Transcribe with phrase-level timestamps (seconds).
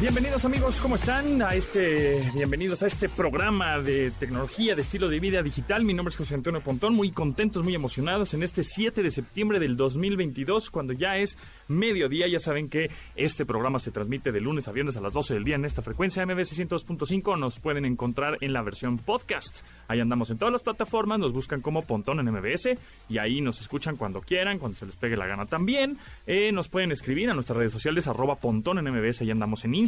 [0.00, 1.40] Bienvenidos amigos, ¿cómo están?
[1.40, 5.84] A este, bienvenidos a este programa de tecnología, de estilo de vida digital.
[5.84, 9.60] Mi nombre es José Antonio Pontón, muy contentos, muy emocionados en este 7 de septiembre
[9.60, 11.38] del 2022, cuando ya es
[11.68, 12.26] mediodía.
[12.26, 15.44] Ya saben que este programa se transmite de lunes a viernes a las 12 del
[15.44, 17.38] día en esta frecuencia MBC 102.5.
[17.38, 19.64] Nos pueden encontrar en la versión podcast.
[19.86, 22.70] Ahí andamos en todas las plataformas, nos buscan como Pontón en MBS
[23.08, 25.98] y ahí nos escuchan cuando quieran, cuando se les pegue la gana también.
[26.26, 29.74] Eh, nos pueden escribir a nuestras redes sociales, arroba Pontón en MBS, ahí andamos en
[29.74, 29.83] Instagram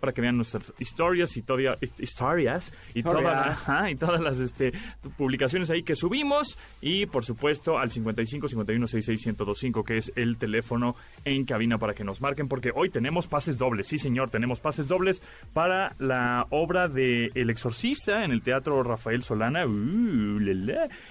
[0.00, 4.72] para que vean nuestras historias y todas historias y todas, ajá, y todas las este,
[5.16, 6.58] publicaciones ahí que subimos.
[6.80, 11.94] Y por supuesto al 55 51 66 1025 que es el teléfono en cabina para
[11.94, 15.22] que nos marquen porque hoy tenemos pases dobles, sí señor, tenemos pases dobles
[15.52, 19.66] para la obra de El Exorcista en el Teatro Rafael Solana.
[19.66, 20.38] Uh,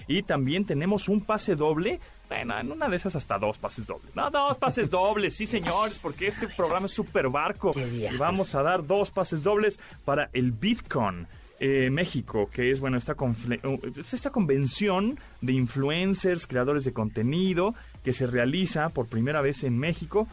[0.08, 4.14] y también tenemos un pase doble bueno, en una de esas hasta dos pases dobles.
[4.16, 7.72] No, dos pases dobles, sí, señores, porque este programa es super barco.
[7.78, 11.26] Y vamos a dar dos pases dobles para el Bitcoin.
[11.58, 13.80] Eh, México, que es bueno esta, confle- uh,
[14.12, 20.28] esta convención de influencers, creadores de contenido, que se realiza por primera vez en México,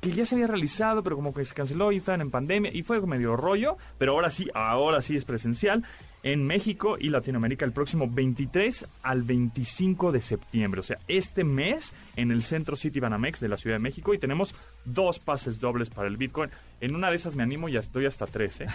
[0.00, 2.82] que ya se había realizado, pero como que se canceló y estaban en pandemia y
[2.82, 5.84] fue medio rollo, pero ahora sí, ahora sí es presencial
[6.24, 10.80] en México y Latinoamérica el próximo 23 al 25 de septiembre.
[10.80, 14.18] O sea, este mes en el Centro City Banamex de la Ciudad de México y
[14.18, 14.54] tenemos
[14.86, 16.50] dos pases dobles para el Bitcoin.
[16.80, 18.66] En una de esas me animo y doy hasta tres, ¿eh?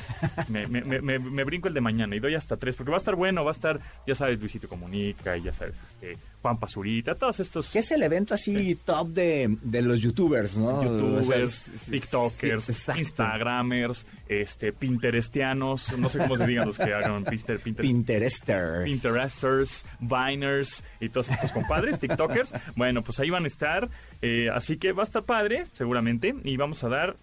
[0.47, 2.97] Me, me- me- me- me brinco el de mañana y doy hasta tres, porque va
[2.97, 6.57] a estar bueno, va a estar, ya sabes, Luisito Comunica y ya sabes, este, Juan
[6.57, 7.69] Pazurita, todos estos...
[7.69, 10.81] Que es el evento así top de, de los youtubers, ¿no?
[10.83, 16.67] youtubers, O sea, es- es- tiktokers, sí, instagramers, este, pinterestianos, no sé cómo se digan
[16.67, 18.83] los que hagan Pinter, Pinter, Pinterester.
[18.85, 22.53] Pinteresters, Viners y todos estos compadres, TikTokers.
[22.75, 23.89] Bueno, pues ahí van a estar.
[24.21, 26.33] eh, así que va a estar padre, seguramente.
[26.43, 27.15] Y vamos a dar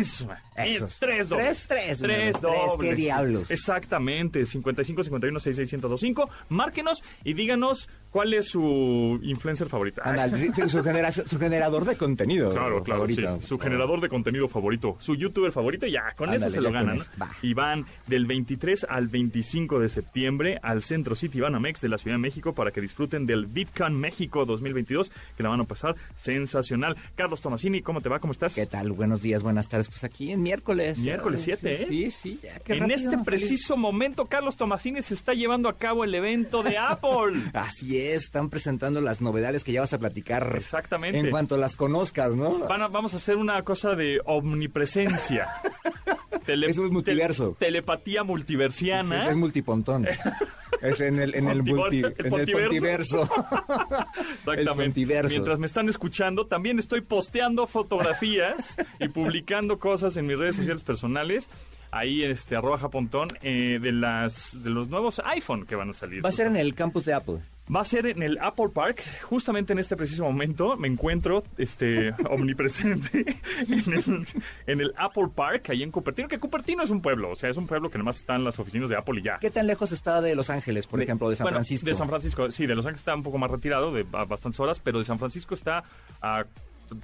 [0.00, 0.28] eso.
[0.56, 0.98] Esos.
[0.98, 1.66] Tres dobles.
[1.66, 2.90] Tres, tres, Tres bueno, tres, dobles.
[2.90, 3.50] ¿qué diablos?
[3.50, 4.44] Exactamente.
[4.44, 6.30] 55 51 66 1025.
[6.48, 10.02] Márquenos y díganos cuál es su influencer favorita.
[10.36, 12.50] Sí, su, genera- su generador de contenido.
[12.50, 13.38] Claro, claro, favorito.
[13.40, 13.46] sí.
[13.48, 16.98] Su generador de contenido favorito, su youtuber favorito, ya, con eso se lo ganan.
[17.42, 22.14] Y van del 23 al 25 de septiembre al Centro City Banamex de la Ciudad
[22.14, 26.96] de México para que disfruten del Bitcoin México 2022, que la van a pasar sensacional.
[27.16, 28.18] Carlos Tomasini, ¿cómo te va?
[28.20, 28.54] ¿Cómo estás?
[28.54, 28.92] ¿Qué tal?
[28.92, 29.88] Buenos días, buenas tardes.
[29.88, 30.98] Pues aquí en miércoles.
[30.98, 31.86] Miércoles Sí, 7, ¿eh?
[31.88, 32.40] Sí, sí.
[32.42, 33.24] ya, qué En rápido, este feliz.
[33.24, 37.40] preciso momento, Carlos Tomasini se está llevando a cabo el evento de Apple.
[37.54, 40.54] Así es, están presentando las novedades que ya vas a platicar.
[40.56, 41.18] Exactamente.
[41.18, 42.60] En cuanto las conozcas, ¿no?
[42.60, 45.48] Van a- vamos a hacer una cosa de omnipresencia.
[46.46, 47.56] Tele- Es un multiverso.
[47.58, 49.20] te- telepatía multiversiana.
[49.24, 50.06] Es, es multipontón.
[50.82, 52.68] es en el, en el, multi, el en el pontiverso.
[52.68, 53.22] pontiverso.
[54.42, 54.60] Exactamente.
[54.60, 55.28] El pontiverso.
[55.30, 60.82] Mientras me están escuchando, también estoy posteando fotografías y publicando cosas en mis redes sociales
[60.82, 61.48] personales.
[61.94, 66.24] Ahí, este, arroba japontón, eh, de las, de los nuevos iPhone que van a salir.
[66.24, 67.40] Va a ser en el campus de Apple.
[67.74, 69.02] Va a ser en el Apple Park.
[69.22, 73.36] Justamente en este preciso momento me encuentro este, omnipresente
[73.68, 74.26] en el,
[74.66, 76.28] en el Apple Park, ahí en Cupertino.
[76.28, 78.90] Que Cupertino es un pueblo, o sea, es un pueblo que nomás están las oficinas
[78.90, 79.38] de Apple y ya.
[79.38, 81.86] ¿Qué tan lejos está de Los Ángeles, por ejemplo, de San Bueno, Francisco?
[81.86, 84.58] De San Francisco, sí, de Los Ángeles está un poco más retirado, de a bastantes
[84.58, 85.84] horas, pero de San Francisco está
[86.20, 86.44] a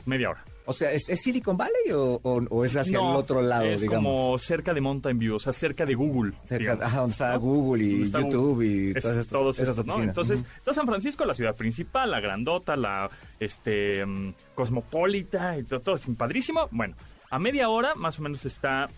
[0.07, 0.45] media hora.
[0.69, 3.65] O sea, ¿es, es Silicon Valley o, o- o es hacia No, el otro lado,
[3.65, 4.05] es digamos?
[4.05, 6.33] como cerca de Mountain View, o sea, cerca de Google.
[6.45, 6.85] Cerca, digamos.
[6.85, 7.41] ajá, donde está ¿no?
[7.41, 8.67] Google y está YouTube Google.
[8.69, 10.03] y Es- todas estas, todos esas estos, ¿no?
[10.03, 15.81] Entonces, está San Francisco, la ciudad principal, la grandota, la este mm, cosmopolita y todo,
[15.81, 16.69] todo es padrísimo.
[16.71, 16.95] Bueno,
[17.31, 18.89] a media hora más o menos está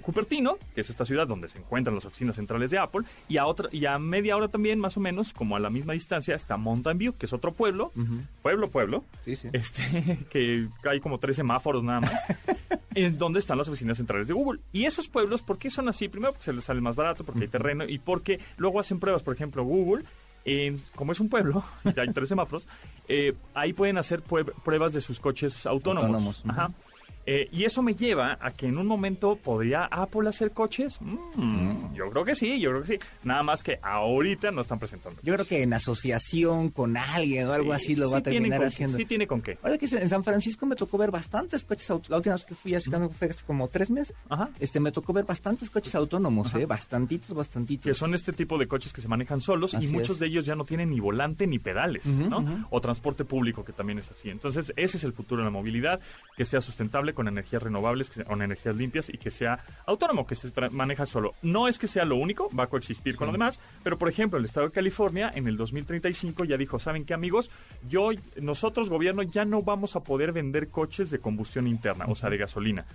[0.00, 3.46] Cupertino, que es esta ciudad donde se encuentran las oficinas centrales de Apple, y a
[3.46, 6.56] otra y a media hora también más o menos, como a la misma distancia, está
[6.56, 7.92] Mountain View, que es otro pueblo,
[8.42, 9.48] pueblo, pueblo, Sí, sí.
[9.52, 12.12] este, que hay como tres semáforos nada más,
[12.94, 14.60] es donde están las oficinas centrales de Google.
[14.72, 16.08] Y esos pueblos, ¿por qué son así?
[16.08, 19.22] Primero porque se les sale más barato, porque hay terreno, y porque luego hacen pruebas,
[19.22, 20.04] por ejemplo, Google,
[20.44, 22.66] en- como es un pueblo, y hay tres semáforos,
[23.08, 26.08] eh, ahí pueden hacer pruebas de sus coches autónomos.
[26.10, 26.42] Autónomos.
[26.48, 26.70] Ajá.
[27.30, 30.98] Eh, y eso me lleva a que en un momento podría Apple hacer coches.
[31.02, 33.06] Mm, Yo creo que sí, yo creo que sí.
[33.22, 35.20] Nada más que ahorita no están presentando.
[35.22, 38.60] Yo creo que en asociación con alguien o algo así lo va a Sí terminar
[38.60, 38.96] con- haciendo.
[38.96, 39.58] Sí tiene con qué.
[39.62, 42.10] Ahora que en San Francisco me tocó ver bastantes coches autónomos.
[42.10, 42.90] La última vez que fui hace,
[43.46, 44.16] como tres meses.
[44.30, 44.48] Ajá.
[44.58, 46.64] Este, me tocó ver bastantes coches autónomos, ¿eh?
[46.64, 47.84] Bastantitos, bastantitos.
[47.84, 50.18] que son este tipo de coches que se manejan solos Así y muchos es.
[50.20, 52.66] de ellos ya no tienen ni volante ni pedales, ¿no?
[52.70, 54.30] O transporte público que también es así.
[54.30, 56.00] Entonces, ese es el futuro de la movilidad,
[56.36, 60.36] que sea sustentable, con energías renovables, que con energías limpias y que sea autónomo, que
[60.36, 61.32] se maneja solo.
[61.42, 64.38] No es que sea lo único, va a coexistir con lo demás, pero por ejemplo,
[64.38, 67.50] el estado de California en el 2035 ya dijo, ¿saben qué amigos?
[67.88, 68.10] Yo,
[68.40, 72.36] nosotros gobierno ya no vamos a poder vender coches de combustión interna, o sea, de
[72.36, 72.86] gasolina.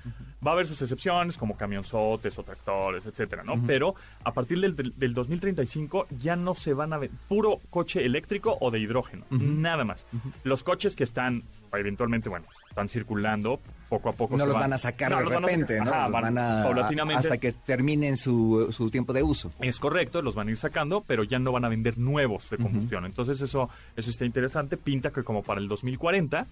[0.45, 3.61] Va a haber sus excepciones como camionzotes o tractores, etcétera, ¿no?
[3.67, 3.93] Pero
[4.23, 8.57] a partir del, del, del 2035 ya no se van a ver puro coche eléctrico
[8.61, 10.05] o de hidrógeno, nada más.
[10.45, 11.43] Los coches que están
[11.81, 13.59] eventualmente, bueno, están circulando
[13.89, 14.37] poco a poco.
[14.37, 15.79] No se los van a sacar No, de los van a repente.
[15.79, 15.91] ¿no?
[15.91, 17.27] Ajá, Los van van a, paulatinamente.
[17.27, 19.51] hasta que terminen su, su tiempo de uso.
[19.59, 22.57] Es correcto, los van a ir sacando, pero ya no van a vender nuevos de
[22.57, 23.05] combustión.
[23.05, 24.77] Entonces eso, eso está interesante.
[24.77, 26.47] Pinta que como para el 2040,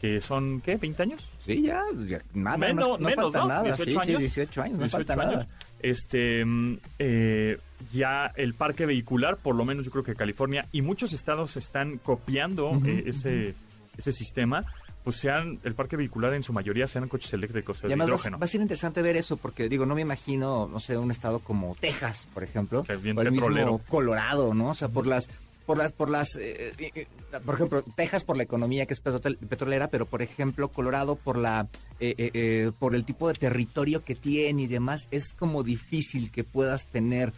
[0.00, 0.78] que son, ¿qué?
[0.80, 1.28] ¿20 años?
[1.38, 3.48] Sí, ya, ya nada, menos, no, no menos, falta ¿no?
[3.48, 3.62] nada.
[3.62, 4.20] 18 sí, sí, años.
[4.20, 5.34] 18 años, no 18 falta años.
[5.34, 5.48] nada.
[5.80, 7.58] Este, mm, eh,
[7.92, 11.98] ya el parque vehicular, por lo menos yo creo que California y muchos estados están
[11.98, 13.54] copiando eh, ese,
[13.96, 14.64] ese sistema.
[15.04, 18.38] Pues sean, el parque vehicular en su mayoría sean coches eléctricos o de hidrógeno.
[18.38, 21.40] va a ser interesante ver eso, porque digo, no me imagino, no sé, un estado
[21.40, 24.70] como Texas, por ejemplo, Que es bien o el mismo Colorado, ¿no?
[24.70, 25.28] O sea, por las,
[25.66, 27.06] por las, por las, eh, eh, eh,
[27.44, 31.36] por ejemplo, Texas por la economía que es petrol- petrolera, pero por ejemplo Colorado por
[31.36, 31.66] la,
[31.98, 36.86] eh, por el tipo de territorio que tiene y demás, es como difícil que puedas
[36.86, 37.32] tener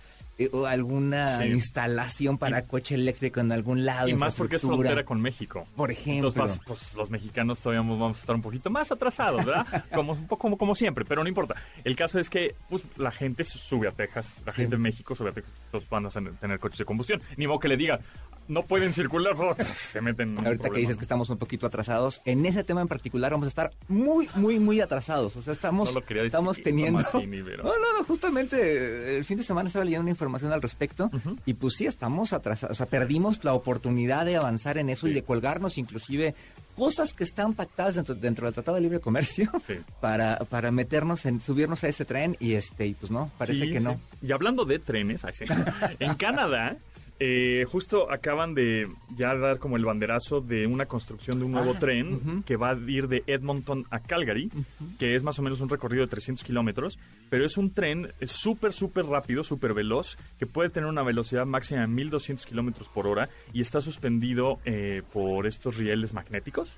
[0.53, 1.49] o alguna Sí.
[1.49, 4.09] instalación para coche eléctrico en algún lado.
[4.09, 5.67] Y más porque es frontera con México.
[5.77, 6.29] Por ejemplo.
[6.29, 9.67] Entonces, pues, los mexicanos todavía vamos a estar un poquito más atrasados, ¿verdad?
[9.95, 11.55] como, como, como siempre, pero no importa.
[11.85, 15.31] El caso es que pues, la gente sube a Texas, la gente en México sube
[15.31, 16.11] a Texas, entonces van a
[16.41, 17.23] tener coches de combustión.
[17.37, 18.01] Ni modo que le digan,
[18.49, 19.35] no pueden circular,
[19.75, 22.89] se meten en Ahorita que dices que estamos un poquito atrasados, en ese tema en
[22.89, 25.37] particular vamos a estar muy, muy, muy atrasados.
[25.37, 27.03] O sea, estamos, No lo estamos teniendo...
[27.03, 30.53] Tomasini, pero- No, no, no, justamente eh, el fin de semana estaba leyendo una información
[30.53, 31.11] al respecto
[31.47, 32.75] y pues sí, estamos atrasados.
[32.75, 36.35] O sea, perdimos la oportunidad de avanzar en eso y de colgarnos inclusive
[36.77, 39.75] cosas que están pactadas dentro, dentro del Tratado de Libre Comercio Sí.
[40.01, 43.71] para, para meternos en, subirnos a ese tren y este, y pues no, parece Sí,
[43.71, 44.01] que no.
[44.21, 45.23] Y hablando de trenes,
[46.01, 46.77] en Canadá,
[47.21, 51.73] eh, justo acaban de ya dar como el banderazo de una construcción de un nuevo
[51.77, 54.51] Ah, tren que va a ir de Edmonton a Calgary,
[54.99, 56.99] que es más o menos un recorrido de 300 kilómetros,
[57.31, 61.47] pero es un tren eh, súper, súper rápido, súper veloz, que puede tener una velocidad
[61.47, 66.73] máxima de 1200 kilómetros por hora y está suspendido eh, por estos rieles magnéticos.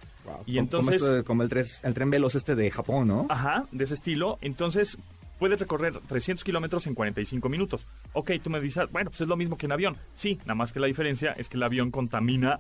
[0.45, 1.01] Y Como- entonces...
[1.01, 3.27] Como, esto de- como el, tres- el tren veloz este de Japón, ¿no?
[3.31, 4.39] Ajá, de ese estilo.
[4.43, 4.99] Entonces,
[5.39, 7.87] puedes recorrer 300 kilómetros en 45 minutos.
[8.13, 9.97] Ok, tú me dices, bueno, pues es lo mismo que en avión.
[10.17, 12.59] Sí, nada más que la diferencia es que el avión contamina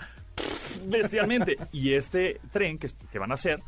[0.86, 1.56] bestialmente.
[1.72, 3.60] y este tren que, que van a hacer,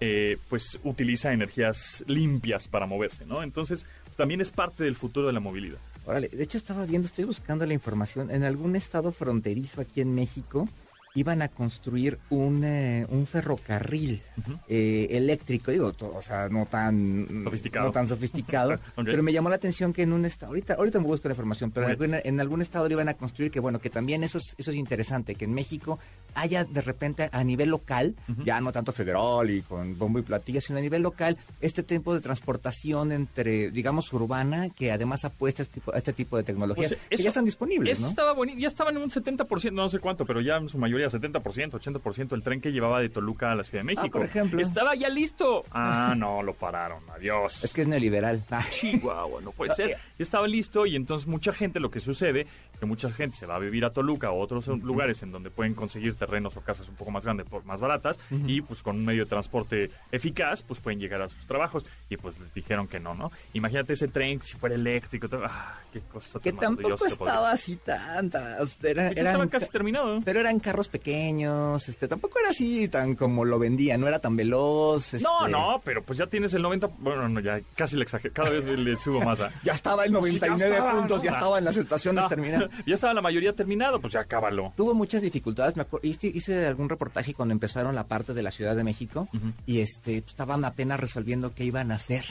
[0.00, 3.42] eh, pues utiliza energías limpias para moverse, ¿no?
[3.42, 3.86] Entonces,
[4.16, 5.78] también es parte del futuro de la movilidad.
[6.04, 8.30] Órale, de hecho estaba viendo, estoy buscando la información.
[8.30, 10.68] En algún estado fronterizo aquí en México
[11.14, 14.22] iban a construir un, eh, un ferrocarril
[14.68, 17.86] eh, eléctrico, digo, o sea, no tan Sofisticado.
[17.86, 21.06] no tan sofisticado, pero me llamó la atención que en un estado, ahorita, ahorita me
[21.06, 23.78] busco la información, pero en algún, en algún estado lo iban a construir, que bueno,
[23.78, 25.98] que también eso es, eso es interesante, que en México
[26.34, 28.14] haya de repente a nivel local,
[28.44, 32.14] ya no tanto federal y con bombo y platillo, sino a nivel local, este tipo
[32.14, 36.42] de transportación entre, digamos, urbana, que además apuesta a este tipo, a este tipo de
[36.42, 38.08] tecnologías, Pues, que eso- ya están disponibles, Eso ¿no?
[38.08, 41.01] estaba bonito, ya estaban en un 70%, no sé cuánto, pero ya en su mayoría
[41.10, 44.06] 70%, 80% el tren que llevaba de Toluca a la Ciudad de México.
[44.06, 44.60] Ah, por ejemplo.
[44.60, 45.64] Estaba ya listo.
[45.70, 47.64] Ah, no, lo pararon, adiós.
[47.64, 48.42] Es que es neoliberal.
[48.50, 49.96] Ah, Chihuahua, no puede No, ser.
[50.18, 53.56] estaba listo y entonces mucha gente, lo que sucede es que mucha gente se va
[53.56, 56.88] a vivir a Toluca o a otros lugares en donde pueden conseguir terrenos o casas
[56.88, 60.62] un poco más grandes por más baratas y pues con un medio de transporte eficaz
[60.62, 63.30] pues pueden llegar a sus trabajos y pues les dijeron que no, ¿no?
[63.52, 67.76] Imagínate ese tren si fuera eléctrico, todo- ah, qué cosa que tan tampoco estaba así
[67.76, 68.64] tanta.
[68.66, 70.20] sea, era- eran estaba casi ca- terminado.
[70.24, 74.36] Pero eran carros pequeños, este, tampoco era así tan como lo vendía, no era tan
[74.36, 75.14] veloz.
[75.14, 78.32] No, este, no, pero pues ya tienes el 90, bueno, no, ya casi le exagero,
[78.32, 79.50] cada vez le subo más a...
[79.64, 81.24] Ya estaba el 99 Sí, ya estaba, puntos, ¿no?
[81.24, 82.70] ya estaba en las estaciones No, terminadas.
[82.86, 84.72] ya estaba la mayoría terminado, pues ya cábalo.
[84.76, 88.50] Tuvo muchas dificultades, me acuerdo, hice, hice algún reportaje cuando empezaron la parte de la
[88.50, 89.28] Ciudad de México
[89.66, 92.24] y este estaban apenas resolviendo qué iban a hacer.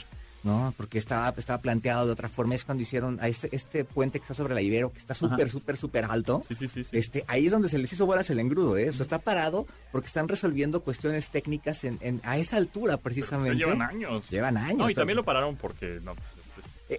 [0.44, 0.74] ¿No?
[0.76, 2.54] Porque estaba, estaba planteado de otra forma.
[2.54, 5.48] Es cuando hicieron a este, este puente que está sobre la Ibero, que está súper,
[5.50, 6.42] súper, súper alto.
[6.48, 6.84] Sí, sí, sí.
[6.84, 6.90] sí.
[6.96, 8.90] Este, ahí es donde se les hizo bolas el engrudo, ¿eh?
[8.90, 13.02] O sea, está parado porque están resolviendo cuestiones técnicas en, en- a esa altura, Pero
[13.02, 13.56] precisamente.
[13.56, 14.28] llevan años.
[14.30, 14.78] Llevan años.
[14.78, 16.14] No, y también lo pararon porque, no,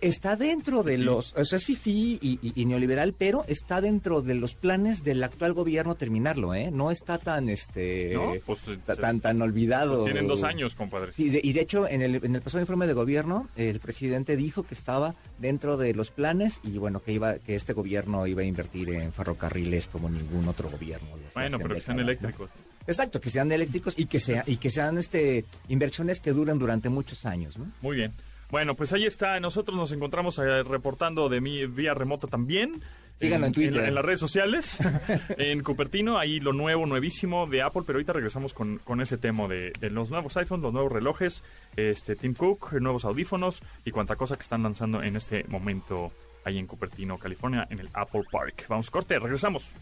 [0.02, 4.22] Está dentro de los, o sea, es fifí y, y- y neoliberal, pero está dentro
[4.22, 6.72] de los planes del actual gobierno terminarlo, ¿eh?
[6.72, 8.34] No está tan, este, ¿no?
[8.46, 9.98] Pues, se- tan, tan olvidado.
[10.02, 11.14] pues tienen dos años, compadre.
[11.14, 14.36] Sí, de- y de hecho, en el, en el pasado informe de gobierno, el presidente
[14.36, 18.42] dijo que estaba dentro de los planes y bueno, que iba, que este gobierno iba
[18.42, 21.08] a invertir en ferrocarriles como ningún otro gobierno.
[21.34, 22.50] Bueno, pero que sean eléctricos.
[22.86, 26.90] Exacto, que sean eléctricos y que sea y que sean este inversiones que duren durante
[26.90, 27.72] muchos años, ¿no?
[27.82, 28.12] Muy bien.
[28.53, 29.39] Bueno, pues ahí está.
[29.39, 32.83] Nosotros nos encontramos eh, reportando de mi vía remota también.
[33.19, 33.86] Síganlo en Twitter.
[33.86, 34.77] En, las redes sociales.
[35.39, 37.81] en Cupertino, ahí lo nuevo, nuevísimo de Apple.
[37.83, 41.43] Pero ahorita regresamos con, con ese tema de, de los nuevos iPhones, los nuevos relojes,
[41.77, 46.12] este Tim Cook, nuevos audífonos y cuanta cosa que están lanzando en este momento
[46.45, 48.67] ahí en Cupertino, California, en el Apple Park.
[48.69, 49.74] Vamos, corte, regresamos.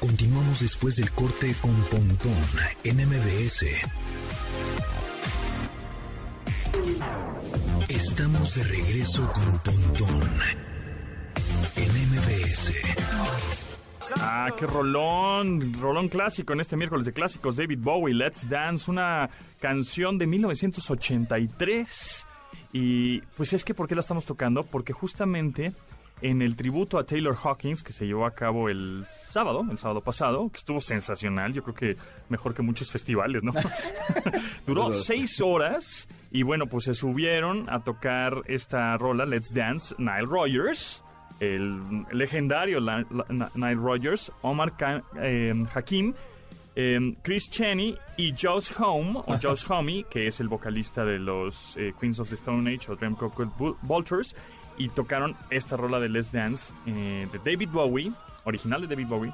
[0.00, 2.34] Continuamos después del corte con Pontón
[2.82, 3.66] en MBS.
[7.88, 10.28] Estamos de regreso con Pontón
[11.76, 12.72] en MBS.
[14.16, 19.30] Ah, qué rolón, rolón clásico en este miércoles de clásicos, David Bowie, Let's Dance, una
[19.60, 22.26] canción de 1983.
[22.72, 24.64] Y pues es que, ¿por qué la estamos tocando?
[24.64, 25.72] Porque justamente
[26.24, 30.00] en el tributo a Taylor Hawkins que se llevó a cabo el sábado, el sábado
[30.00, 31.96] pasado, que estuvo sensacional, yo creo que
[32.30, 33.52] mejor que muchos festivales, ¿no?
[34.66, 40.24] Duró seis horas y bueno, pues se subieron a tocar esta rola, Let's Dance, Nile
[40.24, 41.02] Rogers,
[41.40, 44.72] el legendario Nile Rogers, Omar
[45.20, 46.14] eh, Hakim,
[46.74, 51.76] eh, Chris Cheney y Josh Home, o Josh Homey, que es el vocalista de los
[51.76, 53.14] eh, Queens of the Stone Age o Dream
[53.82, 54.34] Vultures,
[54.78, 58.12] y tocaron esta rola de Let's Dance eh, de David Bowie,
[58.44, 59.32] original de David Bowie,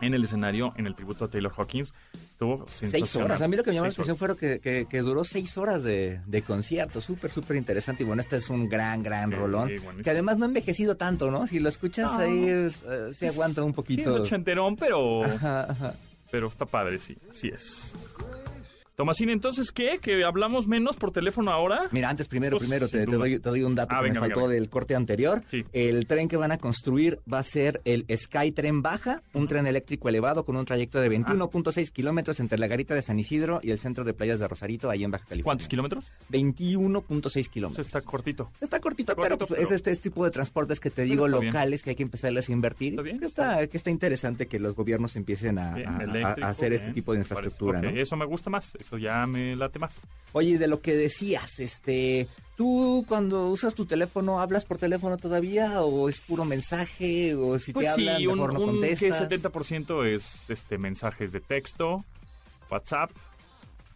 [0.00, 1.94] en el escenario, en el tributo a Taylor Hawkins.
[2.30, 3.08] Estuvo sensacional.
[3.08, 3.40] Seis horas.
[3.40, 6.20] A mí lo que me llamó la atención fue que, que, duró seis horas de,
[6.26, 7.00] de concierto.
[7.00, 8.02] Súper, súper interesante.
[8.02, 9.70] Y bueno, este es un gran, gran rolón.
[10.02, 11.46] que además no ha envejecido tanto, ¿no?
[11.46, 12.68] Si lo escuchas ahí, eh,
[13.12, 14.02] se aguanta un poquito.
[14.02, 15.22] Sí, es ochenterón, pero...
[16.30, 17.16] Pero está padre, sí.
[17.30, 17.94] Así es.
[18.96, 19.98] Tomasín, entonces, ¿qué?
[20.00, 21.90] ¿Que hablamos menos por teléfono ahora?
[21.90, 24.94] Mira, antes, primero, pues, primero, te, doy, un dato ah, que me faltó del corte
[24.94, 25.42] anterior.
[25.74, 29.66] El tren que van a construir va a ser el Sky Tren Baja, un tren
[29.66, 33.70] eléctrico elevado con un trayecto de 21.6 kilómetros entre la garita de San Isidro y
[33.70, 35.44] el centro de playas de Rosarito, ahí en Baja California.
[35.44, 36.10] ¿Cuántos kilómetros?
[36.30, 37.86] 21.6 kilómetros.
[37.86, 38.50] está cortito.
[38.62, 41.96] Está cortito, pero, pues, es este, tipo de transportes que te digo locales que hay
[41.96, 42.98] que empezarles a invertir.
[43.20, 45.74] Está, que está, interesante que los gobiernos empiecen a,
[46.48, 47.82] hacer este tipo de infraestructura.
[47.90, 50.00] Eso me gusta más eso ya me late más.
[50.32, 55.82] Oye, de lo que decías, este, ¿tú cuando usas tu teléfono hablas por teléfono todavía
[55.82, 59.20] o es puro mensaje o si te pues hablan sí, mejor no contestas?
[59.20, 62.04] Un 70% es este mensajes de texto,
[62.70, 63.10] WhatsApp,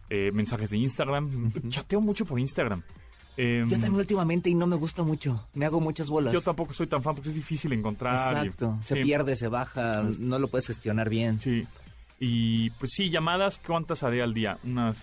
[0.09, 1.53] eh, mensajes de Instagram.
[1.69, 2.83] Chateo mucho por Instagram.
[3.37, 5.47] Em, yo también últimamente y no me gusta mucho.
[5.53, 6.33] Me hago muchas bolas.
[6.33, 8.45] Yo tampoco soy tan fan porque es difícil encontrar.
[8.45, 8.77] Exacto.
[8.83, 11.39] se pierde, se baja, no lo puedes gestionar bien.
[11.39, 11.65] Sí.
[12.23, 14.59] Y pues sí, llamadas, ¿cuántas haré al día?
[14.63, 14.95] Unas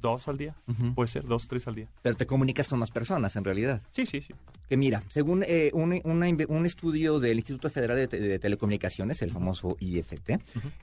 [0.00, 0.54] dos al día,
[0.94, 1.88] puede ser, dos, tres al día.
[2.02, 3.82] Pero te comunicas con más personas, en realidad.
[3.90, 4.32] Sí, sí, sí.
[4.68, 10.40] Que mira, según eh, un, un, estudio del Instituto Federal de, Telecomunicaciones, el famoso IFT,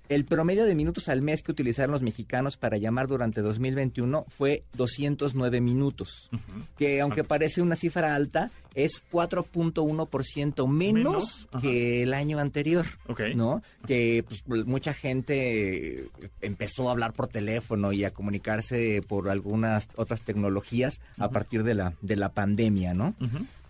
[0.09, 4.63] el promedio de minutos al mes que utilizaron los mexicanos para llamar durante 2021 fue
[4.75, 6.29] 209 minutos,
[6.77, 12.85] que aunque parece una cifra alta, es 4.1% menos, menos que el año anterior,
[13.35, 13.61] ¿no?
[13.85, 16.07] Que pues, mucha gente
[16.41, 21.75] empezó a hablar por teléfono y a comunicarse por algunas otras tecnologías a partir de
[21.75, 23.15] la, de la pandemia, ¿no?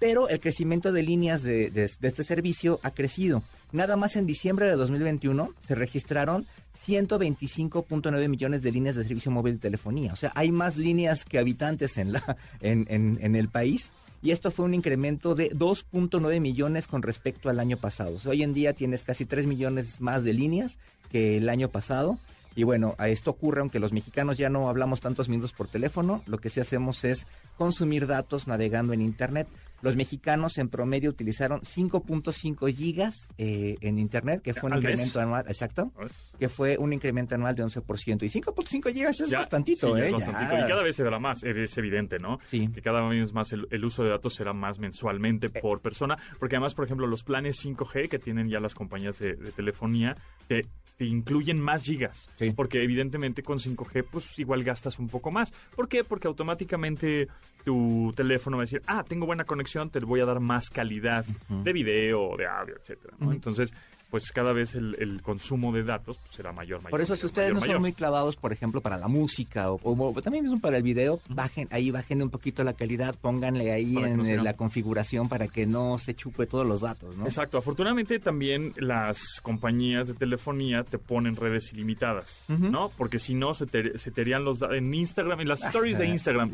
[0.04, 3.42] Pero el crecimiento de líneas de, este servicio ha crecido.
[3.72, 6.46] Nada más en diciembre de 2021 se registraron
[6.86, 10.12] 125.9 millones de líneas de servicio móvil de telefonía.
[10.12, 14.52] O sea, hay más líneas que habitantes en, la, en, en, el país y esto
[14.52, 18.18] fue un incremento de 2.9 millones con respecto al año pasado.
[18.26, 20.80] hoy en día tienes casi 3 millones más de líneas
[21.14, 22.20] que el año pasado.
[22.56, 26.22] Y bueno, a esto ocurre aunque los mexicanos ya no hablamos tantos minutos por teléfono,
[26.28, 27.26] lo que sí hacemos es
[27.58, 29.48] consumir datos navegando en Internet.
[29.84, 35.44] Los mexicanos en promedio utilizaron 5.5 gigas eh, en Internet, que fue un incremento anual,
[35.50, 35.92] exacto,
[36.40, 38.24] que fue un incremento anual de 11%.
[38.24, 40.12] Y 5.5 gigas es bastantito, ¿eh?
[40.12, 42.40] Y cada vez será más, es evidente, ¿no?
[42.46, 42.70] Sí.
[42.70, 45.60] Que cada vez más el, uso de datos será más mensualmente eh.
[45.62, 49.36] por persona, porque además, por ejemplo, los planes 5G que tienen ya las compañías de,
[49.36, 50.16] telefonía,
[50.48, 50.66] te,
[50.98, 52.30] te, incluyen más gigas.
[52.38, 52.54] Sí.
[52.56, 55.52] Porque evidentemente con 5G, pues igual gastas un poco más.
[55.76, 56.06] ¿Por qué?
[56.06, 57.28] Porque automáticamente
[57.66, 61.26] tu teléfono va a decir, ah, tengo buena conexión te voy a dar más calidad
[61.50, 63.16] de video, de audio, etcétera.
[63.22, 63.74] Entonces,
[64.14, 66.92] pues cada vez el, consumo de datos pues, será mayor, mayor.
[66.92, 70.44] Por eso, si ustedes no son muy clavados, por ejemplo, para la música o, también
[70.44, 74.54] mismo para el video, bajen ahí, bajen un poquito la calidad, pónganle ahí en la
[74.54, 77.26] configuración para que no se chupe todos los datos, ¿no?
[77.26, 77.58] Exacto.
[77.58, 82.92] Afortunadamente también las compañías de telefonía te ponen redes ilimitadas, ¿no?
[82.96, 86.06] Porque si no, se te, se irían los datos en Instagram, en las stories de
[86.06, 86.52] Instagram,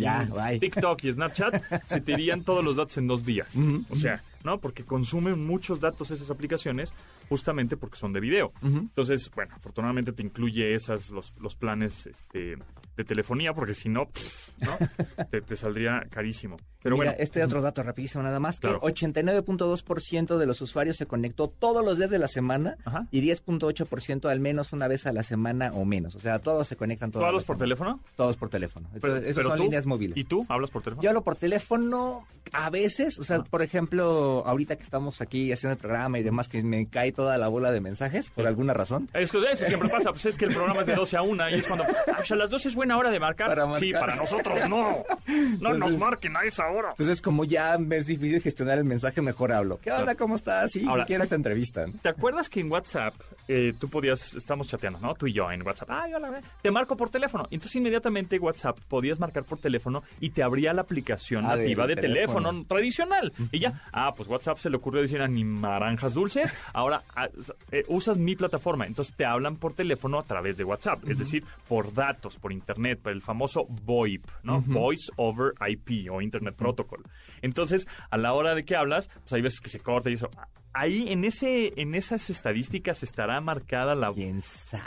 [0.62, 3.54] TikTok y Snapchat, se te irían todos los datos en dos días.
[3.90, 4.60] O sea ¿no?
[4.60, 6.94] Porque consumen muchos datos esas aplicaciones
[7.28, 8.52] justamente porque son de video.
[8.62, 12.58] Entonces, bueno, afortunadamente te incluye esas, los, los planes este,
[13.00, 14.78] de telefonía, porque si no, pff, ¿no?
[15.32, 16.58] te, te saldría carísimo.
[16.84, 18.82] Pero Mira, bueno, este otro dato rapidísimo nada más, Claro.
[18.82, 23.08] que 89.2% de los usuarios se conectó todos los días de la semana Ajá.
[23.12, 26.16] y 10.8% al menos una vez a la semana o menos.
[26.16, 27.24] O sea, todos se conectan todos.
[27.24, 28.00] ¿tú hablas por teléfono?
[28.18, 28.90] Todos por teléfono.
[29.00, 30.18] Pero- Entonces, Esos son tú- líneas móviles.
[30.18, 31.02] ¿Y tú hablas por teléfono?
[31.04, 33.46] Yo hablo por teléfono a veces, o sea, Ah.
[33.50, 37.38] por ejemplo, ahorita que estamos aquí haciendo el programa y demás, que me cae toda
[37.38, 39.10] la bola de mensajes por alguna razón.
[39.14, 41.50] Es que eso siempre pasa, pues es que el programa es de 12 a 1
[41.50, 43.48] y es cuando, "Ah, pues a las 12 es buena hora de marcar.
[43.48, 43.80] Para marcar.
[43.80, 45.04] Sí, para nosotros no.
[45.60, 46.90] No nos marquen a esa hora.
[46.92, 49.80] Entonces, como ya es difícil gestionar el mensaje, mejor hablo.
[49.82, 50.16] ¿Qué onda?
[50.16, 50.72] ¿Cómo estás?
[50.72, 51.86] Sí, Ahora- si quiero esta entrevista.
[51.86, 51.94] ¿no?
[52.02, 53.14] ¿Te acuerdas que en WhatsApp
[53.48, 55.14] eh, tú podías, estamos chateando, ¿no?
[55.16, 55.90] Tú y yo en WhatsApp.
[55.92, 57.44] Ay, hola, ve, te marco por teléfono.
[57.52, 61.96] Entonces inmediatamente WhatsApp podías marcar por teléfono y te abría la aplicación Ah, nativa de
[61.96, 62.64] teléfono.
[62.66, 63.34] tradicional.
[63.52, 66.52] Y ya, ah, pues WhatsApp se le ocurrió decir a ni naranjas dulces.
[66.74, 67.28] Ahora ah,
[67.72, 68.86] eh, usas mi plataforma.
[68.86, 71.08] Entonces te hablan por teléfono a través de WhatsApp.
[71.08, 74.62] Es decir, por datos, por internet, por el famoso VoIP, ¿no?
[74.62, 77.04] Voice over IP o Internet Protocol.
[77.42, 80.30] Entonces, a la hora de que hablas, pues hay veces que se corta y eso.
[80.72, 84.14] Ahí en ese en esas estadísticas estará marcada la,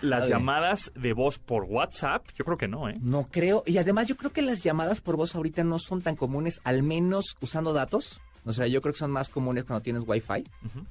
[0.01, 2.25] las llamadas de voz por WhatsApp.
[2.37, 2.95] Yo creo que no, ¿eh?
[3.01, 3.65] No creo.
[3.67, 6.83] Y además yo creo que las llamadas por voz ahorita no son tan comunes, al
[6.83, 8.21] menos usando datos.
[8.45, 10.45] O sea, yo creo que son más comunes cuando tienes Wi-Fi.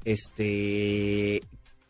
[0.05, 1.41] Este,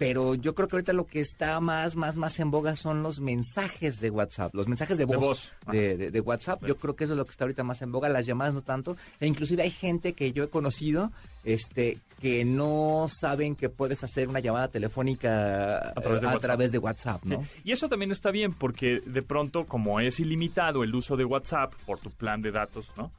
[0.02, 3.20] pero yo creo que ahorita lo que está más, más, más en boga son los
[3.20, 6.66] mensajes de WhatsApp, los mensajes de De voz, de, de- de WhatsApp.
[6.66, 8.62] Yo creo que eso es lo que está ahorita más en boga, las llamadas no
[8.64, 8.98] tanto.
[9.20, 11.12] E inclusive hay gente que yo he conocido,
[11.44, 16.42] este, que no saben que puedes hacer una llamada telefónica A través de WhatsApp.
[16.42, 17.30] través de WhatsApp, Sí.
[17.30, 17.48] ¿no?
[17.64, 21.74] Y eso también está bien porque de pronto, como es ilimitado el uso de WhatsApp
[21.86, 23.12] por tu plan de datos, ¿no?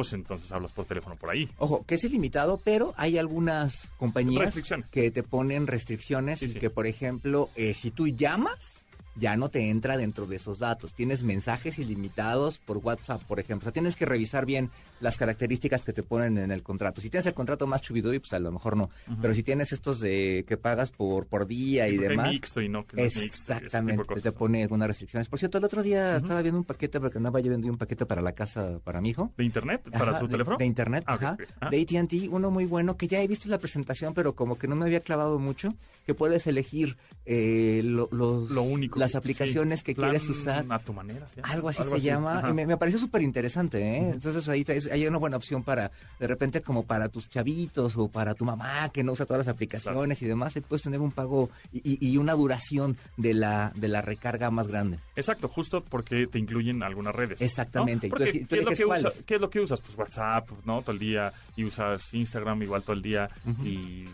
[0.00, 1.48] Pues entonces hablas por teléfono por ahí.
[1.58, 4.54] Ojo, que es ilimitado, pero hay algunas compañías
[4.90, 6.58] que te ponen restricciones Sí, y sí.
[6.58, 8.78] que, por ejemplo, eh, si tú llamas,
[9.16, 10.94] ya no te entra dentro de esos datos.
[10.94, 13.64] Tienes mensajes ilimitados por WhatsApp, por ejemplo.
[13.64, 17.00] O sea, tienes que revisar bien las características que te ponen en el contrato.
[17.00, 18.90] Si tienes el contrato más chubiduy, pues a lo mejor no.
[19.20, 22.30] Pero si tienes estos de que pagas por, por día y demás...
[22.30, 24.22] mixto y no, que no es mixto y Exactamente, cosas.
[24.22, 25.28] te pone algunas restricciones.
[25.28, 28.06] Por cierto, el otro día estaba viendo un paquete, porque andaba yo viendo un paquete
[28.06, 29.32] para la casa, para mi hijo.
[29.36, 29.82] ¿De internet?
[29.90, 30.56] ¿Para Ajá, su teléfono?
[30.56, 31.32] De internet, Ah, ajá.
[31.32, 31.42] ok.
[31.60, 31.68] Ah.
[31.70, 34.76] De AT&T, uno muy bueno, que ya he visto la presentación, pero como que no
[34.76, 35.74] me había clavado mucho,
[36.06, 36.96] que puedes elegir
[37.26, 38.98] eh, lo- los, Lo único.
[38.98, 39.16] las sí.
[39.16, 40.64] aplicaciones que quieres usar.
[40.68, 41.40] A tu manera, ¿sí?
[41.42, 44.10] Algo así se llama, y me, me pareció súper interesante, ¿eh?
[44.10, 48.08] Entonces ahí te- hay una buena opción para, de repente, como para tus chavitos o
[48.08, 51.12] para tu mamá que no usa todas las aplicaciones y demás, y puedes tener un
[51.12, 54.98] pago y, y- una duración de la, de la recarga más grande.
[55.16, 57.40] Exacto, justo porque te incluyen algunas redes.
[57.40, 58.10] Exactamente, ¿no?
[58.16, 59.80] Porque, entonces, tú ¿qué, es lo que usa- qué es lo que usas?
[59.80, 60.82] Pues WhatsApp, ¿no?
[60.82, 61.32] Todo el día.
[61.56, 63.28] Y usas Instagram igual todo el día.
[63.64, 64.04] Y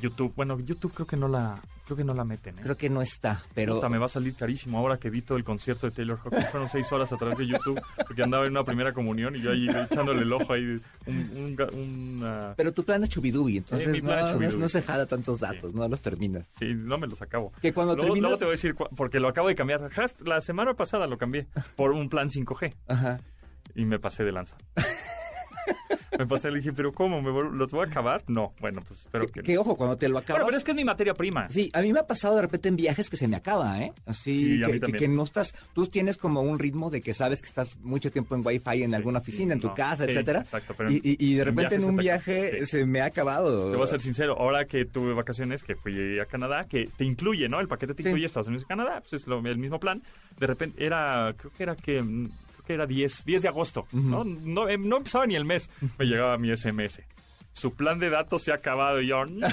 [0.00, 0.32] YouTube.
[0.36, 1.54] Bueno, YouTube creo que no la,
[1.86, 2.62] creo que no la meten, ¿eh?
[2.62, 3.76] Creo que no está, pero...
[3.76, 6.48] Puta, me va a salir carísimo ahora que vi todo el concierto de Taylor Hawkins.
[6.50, 9.52] Fueron seis horas a través de YouTube porque andaba en una primera comunión y yo
[9.52, 10.78] ahí echándole el ojo ahí.
[11.06, 14.60] Un, un, una- Pero tu plan es chubidubi, entonces mi plan no, es no- chubidubi.
[14.60, 16.50] no se jala tantos datos, no los terminas.
[16.58, 17.52] Sí, no me los acabo.
[17.62, 19.88] Que cuando luego, terminas- luego te voy a decir, porque lo acabo de cambiar.
[20.24, 21.46] La semana pasada lo cambié
[21.76, 23.20] por un plan 5G Ajá.
[23.74, 24.56] y me pasé de lanza.
[26.18, 27.20] me pasé, le dije, ¿pero cómo?
[27.22, 28.22] ¿Me ¿Los voy a acabar?
[28.26, 30.38] No, bueno, pues espero que, Que, ojo, cuando te lo acabas...
[30.40, 31.48] Bueno, pero es que es mi materia prima.
[31.48, 33.92] Sí, a mí me ha pasado de repente en viajes que se me acaba, ¿eh?
[34.06, 34.96] Así Sí, que, que, también.
[34.98, 38.34] que no estás, tú tienes como un ritmo de que sabes que estás mucho tiempo
[38.34, 40.40] en Wi-Fi en alguna oficina, en tu no, casa, sí, etcétera.
[40.40, 42.24] exacto, pero y, y- y de en repente en un se te acaba.
[42.26, 43.70] viaje se me ha acabado.
[43.70, 47.04] Te voy a ser sincero, ahora que tuve vacaciones, que fui a Canadá, que te
[47.04, 47.60] incluye, ¿no?
[47.60, 50.02] El paquete te incluye Estados Unidos y Canadá, pues es lo- el mismo plan.
[50.38, 52.30] De repente era, creo que era que, mm,
[52.66, 54.24] que era 10, 10 de agosto, ¿no?
[54.24, 57.00] No, eh, no empezaba ni el mes, me llegaba mi SMS.
[57.52, 59.48] Su plan de datos se ha acabado y yo, ¡no!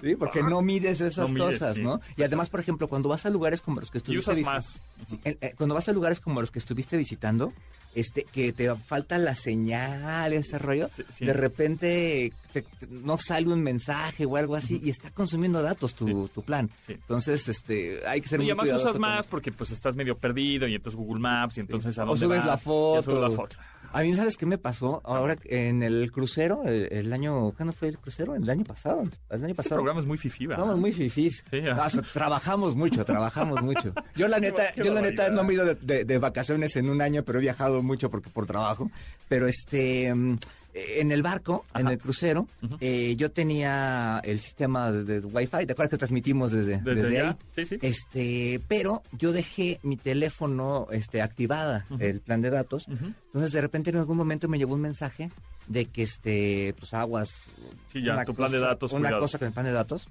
[0.00, 1.82] Sí, porque no mides esas No mides, cosas, sí.
[1.82, 2.00] ¿no?
[2.16, 4.44] Y además, por ejemplo, cuando vas a lugares como los que Y estuviste usas visi-
[4.44, 4.82] más.
[5.24, 7.52] Eh, cuando vas a lugares como los que estuviste visitando,
[7.94, 11.24] este, que te falta la señal, ese rollo, Sí, sí.
[11.26, 15.94] de repente te- te- no sale un mensaje o algo así y está consumiendo datos
[15.94, 16.70] tu, tu plan.
[16.88, 20.16] Entonces, este, hay que ser Y muy además cuidadoso usas más porque pues estás medio
[20.16, 22.46] perdido y entonces Google Maps y entonces a O dónde subes vas?
[22.46, 23.02] la Y foto.
[23.02, 23.56] subes la foto.
[23.94, 25.00] A mí, ¿sabes qué me pasó?
[25.04, 28.34] Ahora en el crucero, el, el año, ¿cuándo fue el crucero?
[28.34, 29.02] El año pasado.
[29.30, 29.76] El año Este pasado.
[29.76, 30.64] programa es muy fifí, ¿verdad?
[30.64, 31.44] Estamos muy fifís.
[31.50, 31.60] Sí.
[31.72, 33.94] Ah, trabajamos mucho, trabajamos mucho.
[34.16, 36.90] Yo la neta, yo la neta no me he ido de, de- de vacaciones en
[36.90, 38.90] un año, pero he viajado mucho porque por trabajo.
[39.28, 40.38] Pero este mm,
[40.74, 42.46] en el barco, en el crucero,
[42.80, 45.66] eh, yo tenía el sistema de, de Wi-Fi.
[45.66, 47.36] ¿Te acuerdas que transmitimos desde, Desde ahí?
[47.54, 47.78] sí, sí.
[47.80, 52.86] Este, pero yo dejé mi teléfono este, activada, el plan de datos.
[52.88, 55.30] Entonces, de repente, en algún momento me llegó un mensaje
[55.68, 57.44] de que este, pues aguas.
[57.92, 59.20] Sí, ya, tu plan de datos, Una cuidado.
[59.22, 60.08] cosa con el plan de datos.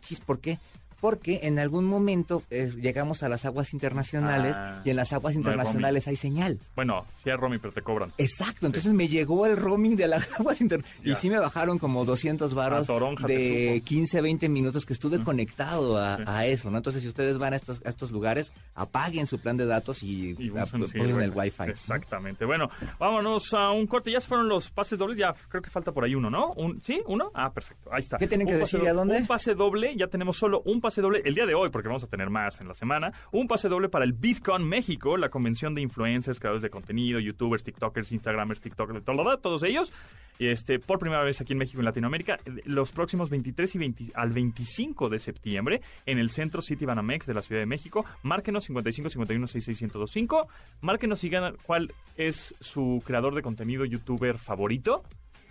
[0.00, 0.58] Chis, ¿por qué?
[1.02, 5.34] Porque en algún momento eh, llegamos a las aguas internacionales Ah, y en las aguas
[5.34, 6.60] no hay internacionales hay señal.
[6.76, 8.12] Bueno, sí hay roaming, pero te cobran.
[8.18, 11.04] Exacto, entonces me llegó el roaming de las aguas internacionales.
[11.18, 13.84] Y sí me bajaron como 200 varos toronja de supo.
[13.86, 16.22] 15 a 20 minutos que estuve conectado a, Sí.
[16.26, 16.76] a eso, ¿no?
[16.76, 20.36] Entonces, si ustedes van a estos, a estos lugares, apaguen su plan de datos y,
[20.38, 21.64] Y ah, sí, pongan el Wi-Fi.
[21.70, 22.44] Exactamente.
[22.44, 22.68] Bueno,
[23.00, 24.12] vámonos a un corte.
[24.12, 25.18] Ya se fueron los pases dobles.
[25.18, 26.52] Ya creo que falta por ahí uno, ¿no?
[26.52, 27.02] Un, ¿Sí?
[27.06, 27.32] ¿Uno?
[27.34, 27.90] Ah, perfecto.
[27.92, 28.18] Ahí está.
[28.18, 28.88] ¿Qué tienen que Un pase decir?
[28.88, 29.16] ¿A dónde?
[29.18, 29.96] Un pase doble.
[29.96, 32.60] Ya tenemos solo un pase doble el día de hoy, porque vamos a tener más
[32.60, 33.14] en la semana.
[33.30, 37.64] Un pase doble para el BitCon México, la convención de influencers, creadores de contenido, youtubers,
[37.64, 39.90] tiktokers, instagramers, tiktokers, todo, todos ellos.
[40.38, 44.04] Este, por primera vez aquí en México y en Latinoamérica, los próximos 23 y 20
[44.14, 48.04] al 25 de septiembre en el Centro City Banamex de la Ciudad de México.
[48.22, 50.46] Márquenos 55 51 66 1025.
[50.82, 55.04] Márquenos y digan cuál es su creador de contenido youtuber favorito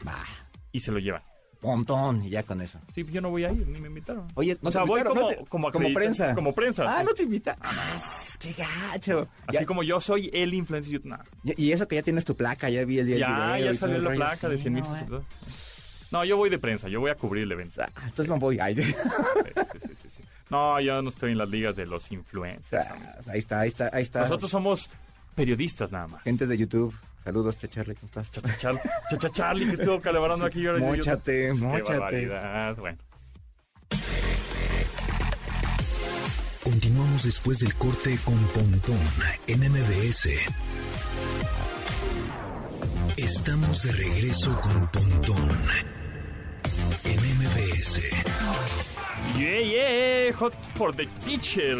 [0.04, 0.24] Bah,
[0.72, 1.31] y se lo llevan.
[1.62, 2.80] Montón, y ya con eso.
[2.96, 4.28] Sí, yo no voy a ir, ni me invitaron.
[4.36, 6.34] Oye, no o sea, te voy como, no te- como, prensa.
[6.34, 6.86] Como prensa.
[6.88, 7.06] Ah, sí.
[7.06, 7.58] no te invita.
[7.62, 7.98] Ah,
[8.40, 9.28] qué gacho.
[9.48, 11.06] Así Ya- como yo soy el influencer.
[11.06, 11.20] nah.
[11.44, 13.98] y- eso que ya tienes tu placa, ya vi el día Ya, video ya salió
[14.00, 14.18] la rollo.
[14.18, 15.22] placa de Sí, 100 mil no, eh.
[16.12, 17.82] No, yo voy de prensa, yo voy a cubrir el evento.
[17.82, 18.60] Ah, entonces no voy.
[18.60, 20.24] Ay, Sí, sí, sí, sí.
[20.50, 22.88] No, yo no estoy en las ligas de los influencers.
[22.88, 23.10] amigo.
[23.32, 24.20] ahí está, ahí está, ahí está.
[24.22, 24.90] Nosotros somos
[25.36, 26.24] periodistas nada más.
[26.24, 26.94] Gente de YouTube.
[27.24, 28.32] Saludos, Che Charlie, ¿cómo estás?
[28.32, 28.82] Chacha Char-
[29.12, 30.62] Chacha Charlie que estuvo calabarando aquí.
[30.64, 32.28] y ahora Móchate, yo- móchate.
[32.80, 32.98] Bueno.
[36.64, 38.98] Continuamos después del corte con Pontón
[39.48, 40.30] en MBS.
[43.18, 45.50] Estamos de regreso con Pontón
[47.04, 48.00] en MBS.
[49.38, 51.78] Yeah, yeah, Hot for the Teacher,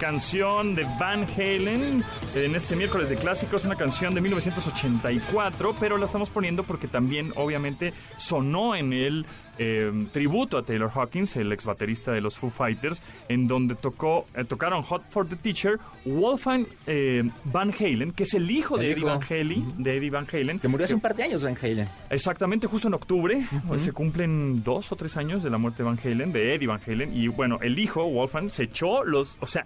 [0.00, 2.02] canción de Van Halen
[2.34, 7.32] en este miércoles de clásicos, una canción de 1984, pero la estamos poniendo porque también
[7.36, 9.26] obviamente sonó en el
[9.58, 14.26] eh, tributo a Taylor Hawkins, el ex baterista de los Foo Fighters, en donde tocó,
[14.34, 18.86] eh, tocaron Hot for the Teacher, Wolfgang eh, Van Halen, que es el hijo de
[18.86, 19.08] El Eddie hijo.
[19.08, 21.88] Van Halen, de Eddie Van Halen, Que murió hace un par de años, Van Halen.
[22.10, 25.88] Exactamente, justo en octubre pues, se cumplen dos o tres años de la muerte de
[25.88, 27.16] Van Halen, de Eddie Van Halen.
[27.16, 29.36] Y bueno, el hijo, Wolfgang, se echó los.
[29.40, 29.64] O sea,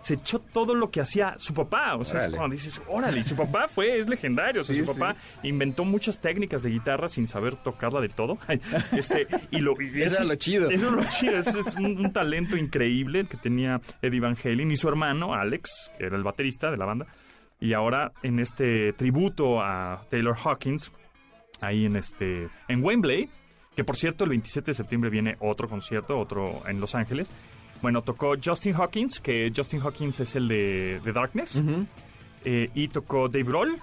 [0.00, 1.96] se echó todo lo que hacía su papá.
[1.96, 4.62] O sea, es cuando dices, órale, su papá fue, es legendario.
[4.62, 8.38] O sea, Sí, su papá inventó muchas técnicas de guitarra sin saber tocarla de todo.
[8.92, 10.70] Este, y lo, y Eso era lo chido.
[10.70, 11.38] Eso era lo chido.
[11.38, 15.90] Ese es un, un talento increíble que tenía Eddie Van Halen y su hermano, Alex,
[15.98, 17.06] que era el baterista de la banda.
[17.60, 20.92] Y ahora en este tributo a Taylor Hawkins,
[21.60, 23.28] ahí en este en Wembley,
[23.76, 27.30] que por cierto el 27 de septiembre viene otro concierto, otro en Los Ángeles.
[27.82, 31.62] Bueno, tocó Justin Hawkins, que Justin Hawkins es el de, de Darkness,
[32.44, 33.78] eh, y tocó Dave Grohl,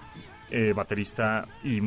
[0.50, 1.80] eh, baterista y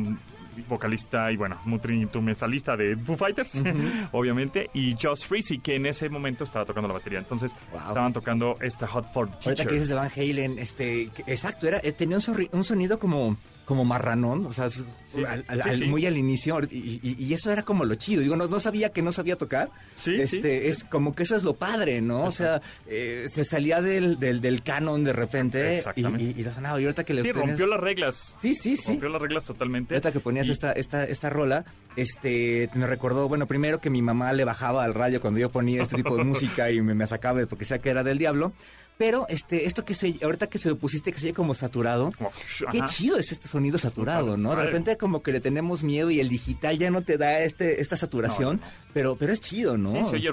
[0.68, 3.62] vocalista y bueno, multi-instrumentalista de Foo Fighters,
[4.12, 7.18] obviamente, y Josh Freese, que en ese momento estaba tocando la batería.
[7.18, 7.80] Entonces Wow.
[7.88, 9.66] estaban tocando esta Hot for Ahorita Teacher.
[9.66, 12.18] que dices de Van Halen, este, exacto, era, eh, tenía
[12.52, 14.84] un sonido como, como marranón, o sea, Sí,
[15.26, 15.84] al- al- sí, al- sí.
[15.84, 18.22] muy al inicio, y, y- y eso era como lo chido.
[18.22, 19.70] Digo, no, no sabía que no sabía tocar.
[19.94, 20.66] Sí, este, sí.
[20.68, 22.24] es como que eso es lo padre, ¿no?
[22.24, 26.52] O sea, eh, se salía del, del, del canon de repente y, y, y lo
[26.52, 26.80] sonaba.
[26.80, 28.34] Y ahorita que le Sí, rompió las reglas.
[28.40, 28.88] Sí, sí, sí.
[28.92, 29.94] Rompió las reglas totalmente.
[29.94, 31.64] Ahorita que ponías esta, esta, esta rola,
[31.96, 35.82] este, me recordó, bueno, primero que mi mamá le bajaba al radio cuando yo ponía
[35.82, 38.52] este tipo de música y me, me sacaba porque sabía que era del diablo.
[38.98, 42.12] Pero este, esto que se, ahorita que se lo pusiste que se oye como saturado,
[42.16, 42.30] Como,
[42.70, 42.86] qué ajá.
[42.86, 44.54] chido es este sonido saturado, ¿no?
[44.54, 47.80] De repente como que le tenemos miedo y el digital ya no te da este,
[47.80, 48.84] esta saturación, No, no, no.
[48.94, 49.90] pero, pero es chido, ¿no?
[50.04, 50.28] Sí, se oye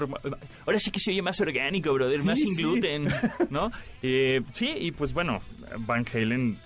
[0.66, 2.62] ahora sí que se oye más orgánico, brother, Sí, más sin sí.
[2.62, 3.08] gluten,
[3.48, 3.72] ¿no?
[4.02, 5.40] Eh, sí, y pues bueno,
[5.80, 6.56] Van Halen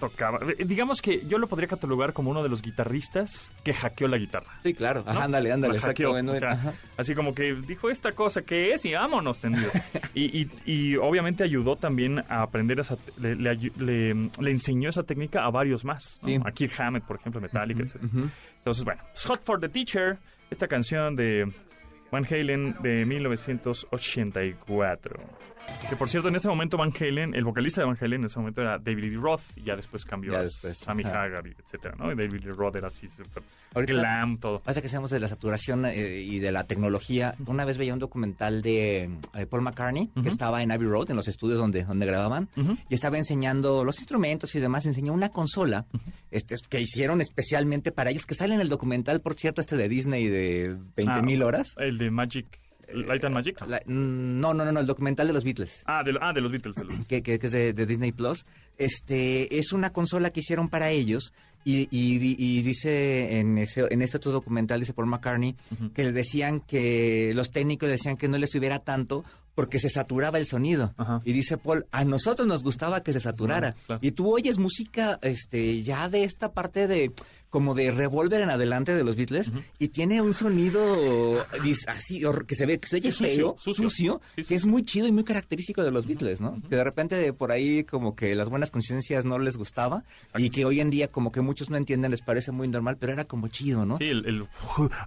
[0.00, 0.38] tocaba.
[0.58, 4.16] eh, Digamos que yo lo podría catalogar como uno de los guitarristas que hackeó la
[4.18, 4.50] guitarra.
[4.62, 5.02] Sí, claro.
[5.04, 5.10] ¿no?
[5.10, 5.78] Ajá, ándale, ándale.
[5.80, 6.74] Hackeó, bueno, o sea, ajá.
[6.96, 9.70] así como que dijo esta cosa que es y vámonos tendido.
[10.14, 14.88] y, y, y obviamente ayudó también a aprender esa, le, le ayu- le- le enseñó
[14.88, 16.18] esa técnica a varios más.
[16.22, 16.28] ¿no?
[16.28, 16.38] Sí.
[16.44, 17.96] A Kirk Hammett, por ejemplo, Metallica, etc.
[18.04, 18.28] ujú.
[18.58, 20.18] Entonces, bueno, Hot for the Teacher,
[20.50, 21.50] esta canción de
[22.10, 25.20] Van Halen de 1984.
[25.88, 28.38] Que por cierto, en ese momento Van Halen, el vocalista de Van Halen en ese
[28.40, 31.22] momento era David Lee Roth, y ya después cambió Ya a después, Sammy ajá.
[31.22, 32.10] Hagar, etcétera, ¿no?
[32.10, 34.58] Y David Lee Roth era así súper Ahorita- glam, todo.
[34.60, 37.36] Pasa que seamos de la saturación eh, y de la tecnología.
[37.46, 41.16] Una vez veía un documental de eh, Paul McCartney que estaba en Abbey Road, en
[41.16, 44.86] los estudios donde, donde grababan, y estaba enseñando los instrumentos y demás.
[44.86, 45.86] Enseñó una consola
[46.32, 49.88] este, que hicieron especialmente para ellos, que sale en el documental, por cierto, este de
[49.88, 51.74] Disney de 20 mil Ah, horas.
[51.76, 52.46] El de Magic,
[52.92, 53.60] Light and Magic.
[53.66, 55.82] La- no, no, no, no, el documental de los Beatles.
[55.86, 56.76] Ah, de, ah, de los Beatles.
[56.76, 58.44] de los- que, que- que es de, de Disney Plus,
[58.78, 61.32] este, es una consola que hicieron para ellos
[61.68, 65.56] Y, y- y dice en ese en este otro documental, dice Paul McCartney,
[65.94, 69.24] que le decían que los técnicos decían que no le subiera tanto
[69.56, 70.94] porque se saturaba el sonido.
[70.96, 71.22] Ajá.
[71.24, 73.74] Y dice Paul, a nosotros nos gustaba que se saturara.
[73.86, 73.98] Claro.
[74.00, 77.10] Y tú oyes música este ya de esta parte de
[77.50, 81.44] como de revólver en adelante de los Beatles y tiene un sonido
[81.88, 83.84] así que se ve que se oye Sí, feo, sucio.
[83.84, 84.48] sucio, Sí, sí.
[84.48, 86.60] que es muy chido y muy característico de los Beatles, ¿no?
[86.68, 90.04] Que de repente por ahí como que las buenas conciencias no les gustaba
[90.36, 93.12] y que hoy en día como que muchos no entienden, les parece muy normal, pero
[93.12, 93.96] era como chido, ¿no?
[93.96, 94.26] Sí, el...
[94.26, 94.44] el-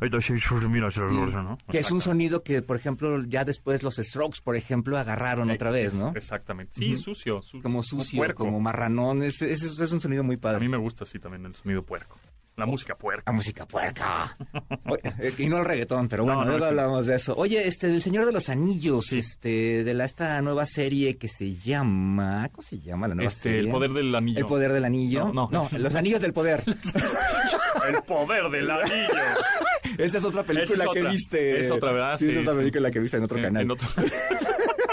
[1.43, 1.57] ¿no?
[1.69, 5.71] Que es un sonido que, por ejemplo, ya después los Strokes, por ejemplo, agarraron otra
[5.71, 6.13] vez, ¿no?
[6.15, 6.73] Exactamente.
[6.75, 10.59] Sí, sucio, su- Como sucio, como marranón, es, es, es un sonido muy A padre.
[10.61, 12.17] mí me gusta así también el sonido puerco.
[12.59, 13.23] La música puerca.
[13.25, 14.37] La música puerca.
[14.85, 15.01] Oye,
[15.37, 16.69] y no el reggaetón, pero No, bueno, no, luego sí.
[16.69, 17.33] hablamos de eso.
[17.37, 19.19] Oye, este, El Señor de los Anillos, Sí.
[19.19, 23.43] este, de la, esta nueva serie que se llama, ¿cómo se llama la nueva Este,
[23.43, 23.59] serie?
[23.61, 24.39] el poder del anillo.
[24.39, 25.31] El poder del anillo.
[25.33, 25.67] No, no.
[25.77, 26.63] Los Anillos del Poder.
[27.87, 29.09] El poder del anillo.
[29.97, 31.09] Esa es otra película es que otra.
[31.11, 31.59] viste.
[31.59, 32.17] Es otra, ¿verdad?
[32.19, 33.63] Sí, Sí, es otra película que viste en otro En- canal.
[33.63, 33.87] en otro-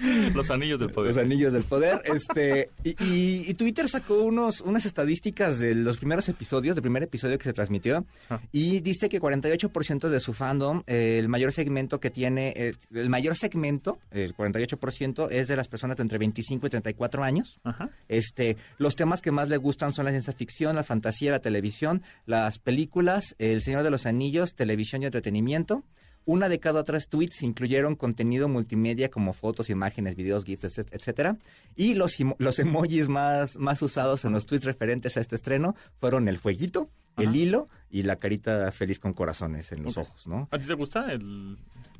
[0.34, 1.14] Los anillos del poder.
[1.14, 2.00] Los anillos del poder.
[2.04, 7.02] Este, y, y- y Twitter sacó unos, unas estadísticas de los primeros episodios, del primer
[7.02, 8.40] episodio que se transmitió, Ah.
[8.52, 13.08] y dice que 48% de su fandom, eh, el mayor segmento que tiene, eh, el
[13.10, 17.58] mayor segmento, el 48%, es de las personas de entre 25 y 34 años.
[17.64, 17.90] Ajá.
[18.08, 22.02] Este, los temas que más le gustan son la ciencia ficción, la fantasía, la televisión,
[22.26, 25.82] las películas, El Señor de los Anillos, televisión y entretenimiento.
[26.28, 31.38] Una de cada tres tweets incluyeron contenido multimedia como fotos, imágenes, videos, GIFs, etc- etcétera.
[31.74, 36.28] Y los, los emojis más, más usados en los tweets referentes a este estreno fueron
[36.28, 40.48] el fueguito, el hilo y la carita feliz con corazones en los ojos, ¿no?
[40.50, 41.56] ¿A ti te gusta el,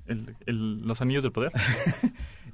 [0.09, 1.53] el- el- los anillos del poder?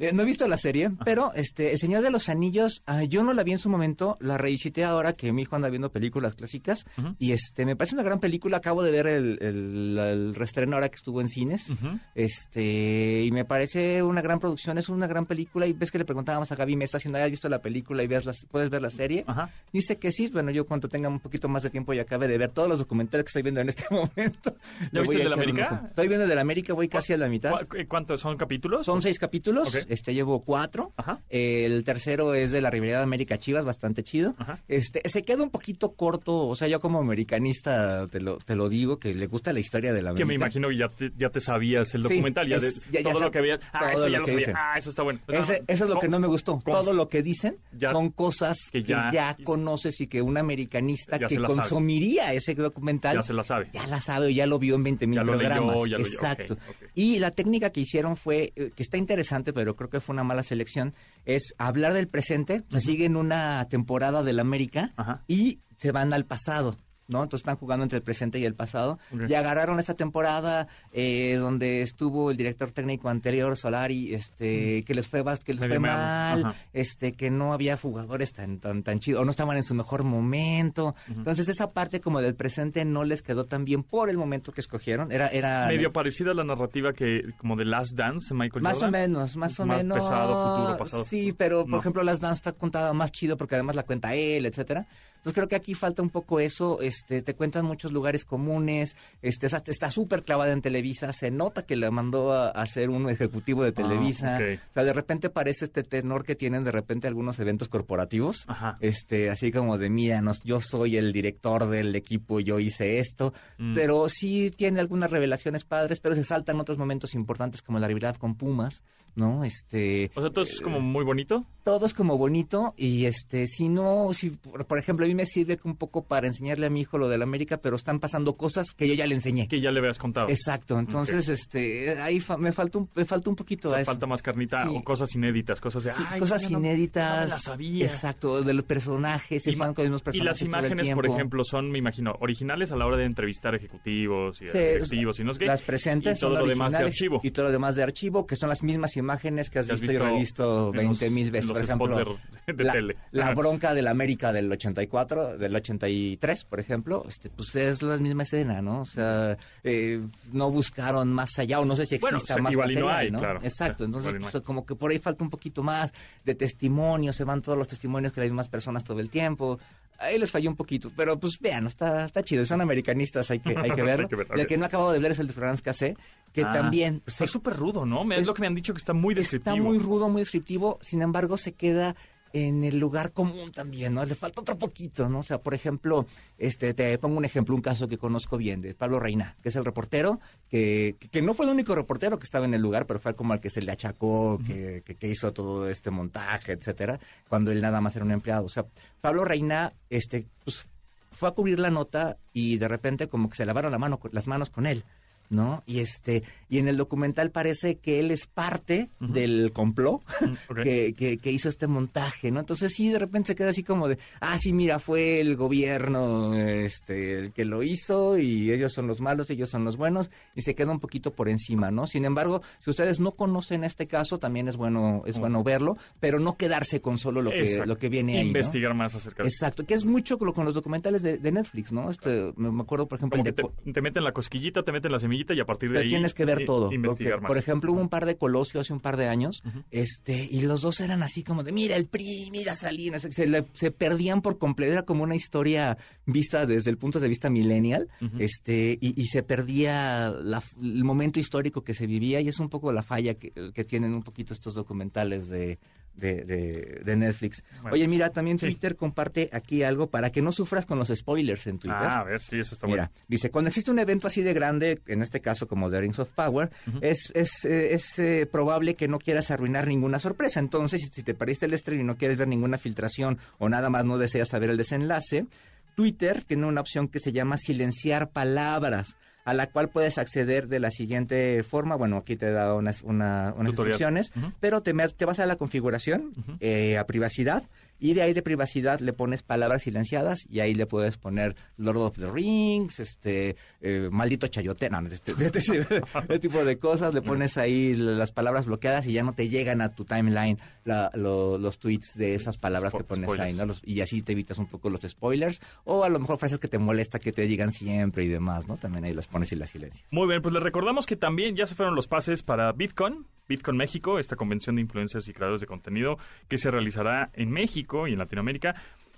[0.00, 3.22] Eh, no he visto la serie, pero este, El Señor de los Anillos, ah, yo
[3.22, 6.34] no la vi en su momento, la revisité ahora que mi hijo anda viendo películas
[6.34, 6.84] clásicas
[7.20, 8.56] y este, me parece una gran película.
[8.56, 11.70] Acabo de ver el, el, el reestreno ahora que estuvo en cines.
[12.16, 15.66] Este, y me parece una gran producción, es una gran película.
[15.68, 18.06] Y ves que le preguntábamos a Gaby Mesa si no había visto la película y
[18.08, 19.24] veas las, puedes ver la serie.
[19.72, 22.36] Dice que sí, bueno, yo cuando tenga un poquito más de tiempo y acabe de
[22.38, 24.56] ver todos los documentales que estoy viendo en este momento.
[24.92, 25.82] ¿Ya viste el de la América?
[25.86, 27.43] Estoy viendo el de la América, voy casi a la mitad.
[27.50, 28.86] ¿Cu- cu- ¿Cuántos son capítulos?
[28.86, 29.86] Son seis capítulos, Ok.
[29.88, 30.92] este llevo cuatro.
[30.96, 31.20] Ajá.
[31.28, 34.34] El tercero es de la rivalidad América Chivas, bastante chido.
[34.38, 34.58] Ajá.
[34.68, 38.68] Este, se queda un poquito corto, o sea, yo como americanista te lo, te lo
[38.68, 40.26] digo, que le gusta la historia de la Que América.
[40.26, 43.00] me imagino que ya te, ya te sabías el Sí, documental, ya, de, es- ya-
[43.00, 43.60] ya todo lo que había.
[43.72, 44.46] Ah, todo eso lo ya lo que sabía.
[44.46, 44.54] dicen.
[44.56, 45.20] Ah, eso está bueno.
[45.28, 46.60] Ese- eso es lo que no me gustó.
[46.64, 50.36] Todo lo que dicen Ya- son cosas que que ya- ya, conoces y que un
[50.36, 51.60] americanista Ya que la sabe.
[51.60, 53.68] consumiría ese documental Ya se la sabe.
[53.72, 55.74] ya la sabe o ya lo vio en 20 mil Ya lo programas.
[55.76, 56.54] ya lo leyó, Exacto.
[56.54, 56.88] ok, ok.
[56.94, 60.24] Y la técnica que hicieron fue, eh, que está interesante, pero creo que fue una
[60.24, 60.94] mala selección,
[61.24, 65.22] es hablar del presente, siguen una temporada del América Ajá.
[65.28, 66.76] y se van al pasado.
[67.08, 67.22] ¿No?
[67.22, 68.98] Entonces están jugando entre el presente y el pasado.
[69.28, 75.06] Y agarraron esta temporada eh, donde estuvo el director técnico anterior, Solari, este, que les
[75.06, 76.54] fue, que les fue mal, ajá.
[76.72, 80.04] este, que no había jugadores tan, tan, tan chidos, o no estaban en su mejor
[80.04, 80.94] momento.
[81.08, 84.60] Entonces esa parte como del presente no les quedó tan bien por el momento que
[84.60, 85.12] escogieron.
[85.12, 88.90] Era, era Medio parecida a la narrativa que como de Last Dance, Michael más o
[88.90, 89.98] menos, más o Más menos.
[89.98, 91.78] pesado, futuro, pasado, Sí, pero por No.
[91.80, 94.86] ejemplo Las Dance está contada más chido porque además la cuenta él, etcétera.
[95.24, 99.46] Entonces creo que aquí falta un poco eso, este, te cuentan muchos lugares comunes, este,
[99.46, 103.64] está súper clavada en Televisa, se nota que la mandó a, a ser un ejecutivo
[103.64, 104.60] de Televisa, Ah, ok.
[104.68, 108.76] o sea, de repente parece este tenor que tienen de repente algunos eventos corporativos, Ajá.
[108.80, 113.32] este, así como de mira, nos- yo soy el director del equipo, yo hice esto,
[113.56, 113.74] Mm.
[113.74, 118.16] pero sí tiene algunas revelaciones padres, pero se saltan otros momentos importantes como la rivalidad
[118.16, 118.82] con Pumas,
[119.16, 119.44] ¿no?
[119.44, 121.46] Este, O sea, todo eso es como muy bonito.
[121.62, 125.26] todo es como bonito y este, si no, si por, por ejemplo a mí me
[125.26, 128.68] sirve un poco para enseñarle a mi hijo lo del América, pero están pasando cosas
[128.76, 129.48] que yo ya le enseñé.
[129.48, 130.28] Que ya le habías contado.
[130.28, 133.82] Exacto, entonces este, ahí fa- me falta un, me falta un poquito O sea, a
[133.82, 133.90] eso.
[133.90, 134.70] falta más carnita Sí.
[134.74, 137.14] o cosas inéditas, cosas de Sí, "Ay, cosas no- inéditas.
[137.16, 137.84] no me la sabía.
[137.86, 140.26] Exacto, de los personajes, Y, fan con los mismos y personajes.
[140.26, 144.40] las el imágenes, por ejemplo, son, me imagino, originales a la hora de entrevistar ejecutivos
[144.42, 145.44] y Sí, y no sé.
[145.44, 147.20] Las presentes y todo son lo demás de archivo.
[147.22, 149.98] Y todo lo demás de archivo, que son las mismas imágenes que has, visto, y
[149.98, 151.50] revisto en los- 20 mil veces.
[151.50, 152.96] Por ejemplo, de, de la, tele.
[153.12, 158.22] la bronca del América del 84, del 83, por ejemplo, este, pues es la misma
[158.24, 158.80] escena, ¿no?
[158.82, 160.00] O sea, eh,
[160.32, 162.74] no buscaron más allá, o no sé si Bueno, exista o sea, más igual y
[162.76, 163.18] no material, hay, ¿no?
[163.18, 163.40] claro.
[163.42, 165.92] Exacto, entonces no pues, como que por ahí falta un poquito más
[166.24, 169.58] de testimonios, se van todos los testimonios que las mismas personas todo el tiempo.
[169.98, 173.56] Ahí les falló un poquito, pero pues vean, está, está chido, son americanistas, hay que,
[173.56, 174.08] hay que verlo.
[174.10, 175.96] Hay que el que no acabo de ver es el de Florence Cassé,
[176.32, 178.02] que Ah, también Está súper rudo, ¿no?
[178.12, 179.54] Es- lo que me han dicho que está muy descriptivo.
[179.54, 181.94] Está muy rudo, muy descriptivo, sin embargo se queda
[182.34, 184.04] en el lugar común también, ¿no?
[184.04, 185.20] Le falta otro poquito, ¿no?
[185.20, 186.04] O sea, por ejemplo,
[186.36, 189.56] este, te pongo un ejemplo, un caso que conozco bien, de Pablo Reina, que es
[189.56, 190.18] el reportero,
[190.50, 193.32] que, que no fue el único reportero que estaba en el lugar, pero fue como
[193.32, 197.80] al que se le achacó, que, que, hizo todo este montaje, etcétera, cuando él nada
[197.80, 198.46] más era un empleado.
[198.46, 198.66] O sea,
[199.00, 200.66] Pablo Reina, este, pues,
[201.12, 204.26] fue a cubrir la nota y de repente como que se lavaron la mano, las
[204.26, 204.82] manos con él.
[205.30, 205.62] ¿No?
[205.66, 211.18] Y este y en el documental parece que él es parte del complot mm, que,
[211.20, 212.38] que, hizo este montaje, ¿no?
[212.38, 216.34] Entonces sí, de repente se queda así como de, ah, sí, mira, fue el gobierno
[216.34, 220.42] este, el que lo hizo y ellos son los malos, ellos son los buenos, y
[220.42, 221.88] se queda un poquito por encima, ¿no?
[221.88, 226.20] Sin embargo, si ustedes no conocen este caso, también es bueno, es bueno verlo, pero
[226.20, 228.28] no quedarse con solo lo que, lo que viene ahí.
[228.28, 231.90] Investigar más acerca de Exacto, que es mucho con los documentales de, Netflix, ¿no?
[231.90, 235.40] Este, me acuerdo, por ejemplo, te, te, meten la cosquillita, te meten la semilla y
[235.40, 236.72] a partir de ahí tienes que ver todo.
[236.72, 237.28] Investigar más.
[237.28, 240.62] Por ejemplo, hubo un par de Colosio hace un par de años, este, y los
[240.62, 244.72] dos eran así como de, mira el PRI, mira Salinas, se, se perdían por completo,
[244.72, 250.06] era como una historia vista desde el punto de vista millennial, este, y, se perdía
[250.06, 253.94] el momento histórico que se vivía, y es un poco la falla que, que tienen
[253.94, 255.58] un poquito estos documentales de
[255.96, 257.44] de, de, Netflix.
[257.70, 261.58] Oye, mira, también Twitter comparte aquí algo para que no sufras con los spoilers en
[261.58, 261.78] Twitter.
[261.78, 264.80] Ah, a ver, sí, eso está mira, dice, cuando existe un evento así de grande,
[264.86, 268.88] en este caso como The Rings of Power, es, es, eh, es eh, probable que
[268.88, 270.40] no quieras arruinar ninguna sorpresa.
[270.40, 273.84] Entonces, si te parece el stream y no quieres ver ninguna filtración o nada más
[273.84, 275.26] no deseas saber el desenlace,
[275.74, 280.60] Twitter tiene una opción que se llama silenciar palabras a la cual puedes acceder de
[280.60, 281.76] la siguiente forma.
[281.76, 286.78] Bueno, aquí te da unas, unas instrucciones, pero te, te, vas a la configuración, eh,
[286.78, 287.42] a privacidad,
[287.78, 291.78] y de ahí de privacidad le pones palabras silenciadas y ahí le puedes poner Lord
[291.78, 297.02] of the Rings, este, eh, maldito chayote, no, este, este, este, tipo de cosas, le
[297.02, 301.96] pones ahí las palabras bloqueadas y ya no te llegan a tu timeline los tweets
[301.96, 303.44] de esas palabras que pones ahí, ¿no?
[303.64, 306.58] y así te evitas un poco los spoilers o a lo mejor frases que te
[306.58, 308.56] molesta que te digan siempre y demás, ¿no?
[308.56, 309.86] También ahí las pones y las silencias.
[309.90, 313.56] Muy bien, pues les recordamos que también ya se fueron los pases para Bitcoin, Bitcoin
[313.56, 317.92] México, esta convención de influencers y creadores de contenido que se realizará en México y
[317.92, 318.54] en Latinoamérica.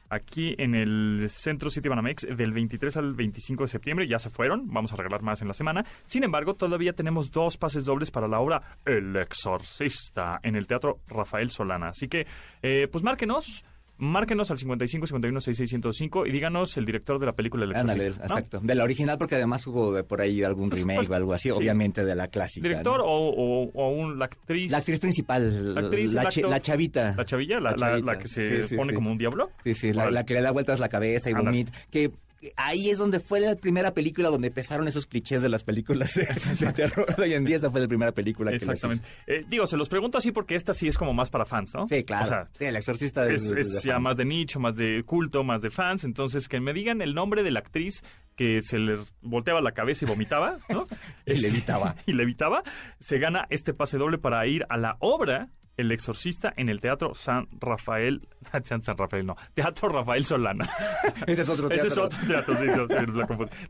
[0.09, 4.69] Aquí en el Centro City Banamex del 23 al 25 de septiembre ya se fueron,
[4.73, 5.85] vamos a regalar más en la semana.
[6.05, 11.01] Sin embargo, todavía tenemos dos pases dobles para la obra El Exorcista en el Teatro
[11.09, 11.89] Rafael Solana.
[11.89, 12.27] Así que,
[12.63, 13.65] eh, pues márquenos
[13.99, 18.25] márquenos al 55 51 6605 y díganos el director de la película El Exorcista.
[18.25, 18.61] exacto.
[18.63, 22.05] De la original, porque además hubo por ahí algún remake pues, o algo así, obviamente
[22.05, 22.67] de la clásica.
[22.69, 24.71] ¿Director o, o, la actriz?
[24.71, 25.75] La actriz principal.
[25.75, 27.15] La, actriz, la, chavita.
[27.17, 27.61] ¿La chavilla?
[27.61, 29.51] ¿La, la, que se pone como un diablo?
[29.65, 31.73] Sí, sí, la, que le da vueltas la cabeza y vomita.
[31.91, 32.11] Que
[32.57, 36.73] ahí es donde fue la primera película donde empezaron esos clichés de las películas de,
[36.73, 37.07] terror.
[37.19, 39.07] Hoy en día esa fue la primera película que Exactamente.
[39.27, 41.89] Eh, digo, se los pregunto así porque esta sí es como más para fans, ¿no?
[41.89, 42.25] Sí, claro.
[42.25, 46.05] O sea, el exorcista es, ya más de nicho, más de culto, más de fans.
[46.05, 48.03] Entonces, que me digan el nombre de la actriz
[48.37, 50.87] que se le volteaba la cabeza y vomitaba, ¿no?
[51.27, 51.97] y le evitaba.
[52.07, 52.63] y le evitaba.
[52.99, 57.15] Se gana este pase doble para ir a la obra el Exorcista en el Teatro
[57.15, 58.29] San Rafael.
[58.65, 59.37] San, Rafael, no.
[59.55, 60.69] Teatro Rafael Solana.
[61.27, 61.87] Ese es otro teatro.
[61.87, 62.67] Ese es otro teatro, sí,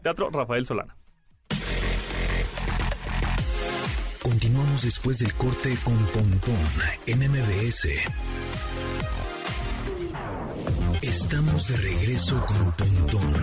[0.03, 0.97] Teatro Rafael Solana.
[4.23, 6.57] Continuamos después del corte con Pontón
[7.07, 7.89] en MBS.
[11.01, 13.35] Estamos de regreso con Pontón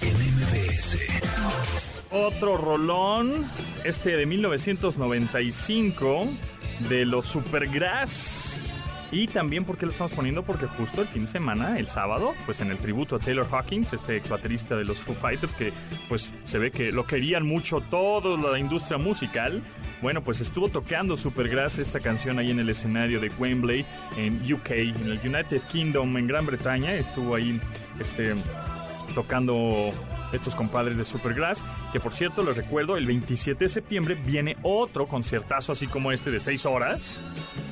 [0.00, 1.87] en MBS.
[2.10, 3.44] Otro rolón,
[3.84, 6.26] este de 1995
[6.88, 8.48] de los Supergrass.
[9.10, 10.42] Y también, ¿por qué lo estamos poniendo?
[10.42, 13.92] Porque justo el fin de semana, el sábado, pues en el tributo a Taylor Hawkins,
[13.92, 15.72] este ex baterista de los Foo Fighters, que
[16.08, 19.62] pues se ve que lo querían mucho toda la industria musical.
[20.02, 24.70] Bueno, pues estuvo tocando Supergrass esta canción ahí en el escenario de Wembley, en UK,
[24.70, 26.94] en el United Kingdom, en Gran Bretaña.
[26.94, 27.58] Estuvo ahí
[27.98, 28.34] este,
[29.14, 29.92] tocando
[30.32, 35.06] estos compadres de Supergrass, que por cierto, les recuerdo, el 27 de septiembre viene otro
[35.06, 37.22] conciertazo así como este de 6 horas,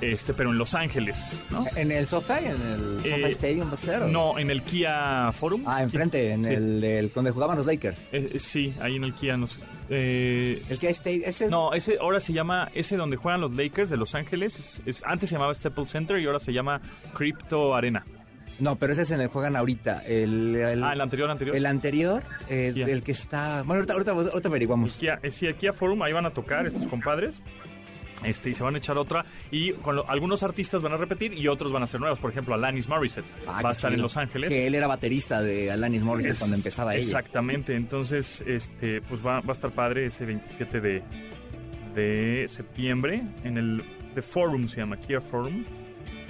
[0.01, 1.65] este, pero en Los Ángeles, ¿no?
[1.77, 2.47] ¿En el SoFi?
[2.47, 5.63] ¿En el SoFi eh, Stadium va No, en el Kia Forum.
[5.67, 8.09] Ah, enfrente, en el, donde jugaban los Lakers.
[8.13, 9.47] Eh, eh, sí, ahí en el Kia, no
[9.89, 13.97] el Kia Stadium, ese No, ese ahora se llama, ese donde juegan los Lakers de
[13.97, 16.81] Los Ángeles, es, antes se llamaba Staples Center y ahora se llama
[17.15, 18.05] Crypto Arena.
[18.59, 20.03] No, pero ese es en el juegan ahorita.
[20.07, 21.57] El, ah, el anterior, anterior.
[21.57, 23.63] El anterior, eh, el que está.
[23.63, 24.95] Bueno, ahorita, ahorita, averiguamos.
[24.95, 27.43] Kia, eh, sí, aquí a Forum, ahí van a tocar estos compadres.
[28.25, 29.27] Este, y se van a echar otra.
[29.51, 32.19] Y con algunos artistas van a repetir y otros van a ser nuevos.
[32.19, 34.49] Por ejemplo, Alanis Morissette ah, va a estar en Los Ángeles.
[34.49, 37.05] Que él era baterista de Alanis Morissette cuando empezaba ella.
[37.05, 37.75] Exactamente.
[37.75, 41.03] Entonces, este, pues va, va a estar padre ese 27 de,
[41.95, 43.85] de septiembre en el
[44.15, 45.65] The Forum, se llama Kia Forum.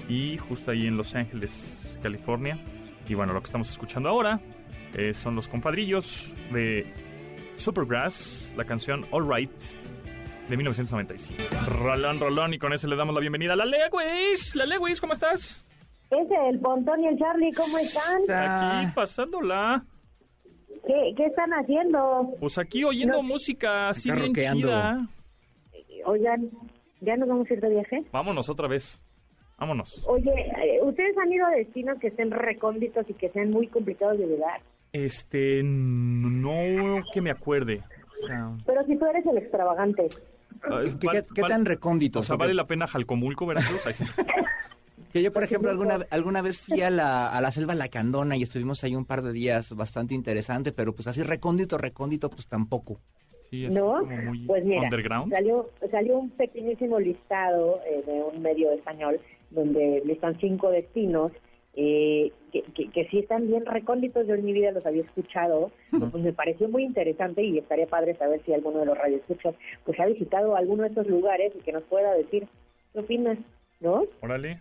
[0.09, 2.57] y justo ahí en Los Ángeles, California.
[3.09, 4.40] Y bueno, lo que estamos escuchando ahora
[4.94, 6.86] eh, son los compadrillos de
[7.57, 9.50] Supergrass, la canción All Right
[10.48, 11.42] de 1995.
[11.68, 14.54] Rolón, rolón, y con eso le damos la bienvenida a la Lewis.
[14.54, 15.64] La Lewis, ¿cómo estás?
[16.11, 18.22] Ese, el Pontón y el Charlie, ¿cómo están?
[18.30, 19.84] Aquí pasándola.
[20.86, 22.36] ¿Qué, qué están haciendo?
[22.38, 25.09] Pues aquí oyendo música así bien chida.
[26.04, 26.48] Oigan,
[27.00, 28.04] ¿ya nos vamos a ir de viaje?
[28.12, 29.02] Vámonos otra vez.
[29.59, 30.04] Vámonos.
[30.07, 30.30] Oye,
[30.62, 34.26] eh, ¿ustedes han ido a destinos que estén recónditos y que sean muy complicados de
[34.26, 34.61] llegar?
[34.92, 37.82] Este, no que me acuerde.
[38.22, 40.09] O sea, Pero si tú eres el extravagante.
[40.70, 42.26] ay, ¿Qué, qué- qué tan O recónditos?
[42.26, 43.80] sea, vale la pena Jalcomulco, Veracruz.
[45.12, 48.42] Que yo, por ejemplo, alguna, alguna vez fui a la, a la selva Lacandona y
[48.42, 53.00] estuvimos ahí un par de días bastante interesante, pero pues así recóndito, recóndito, pues tampoco.
[53.48, 54.00] Sí, es ¿No?
[54.00, 55.32] como muy Pues mira, underground.
[55.32, 59.18] salió, salió un pequeñísimo listado eh, de un medio español
[59.57, 61.32] donde listan cinco destinos
[61.74, 64.26] eh, que, que, que sí están bien recónditos.
[64.28, 68.14] Yo en mi vida los había escuchado, pues me pareció muy interesante y estaría padre
[68.14, 69.54] saber si alguno de los radioescuchas
[69.84, 72.46] pues ha visitado alguno de estos lugares y que nos pueda decir
[72.92, 73.38] qué opinas,
[73.80, 74.04] ¿no?
[74.22, 74.61] Órale.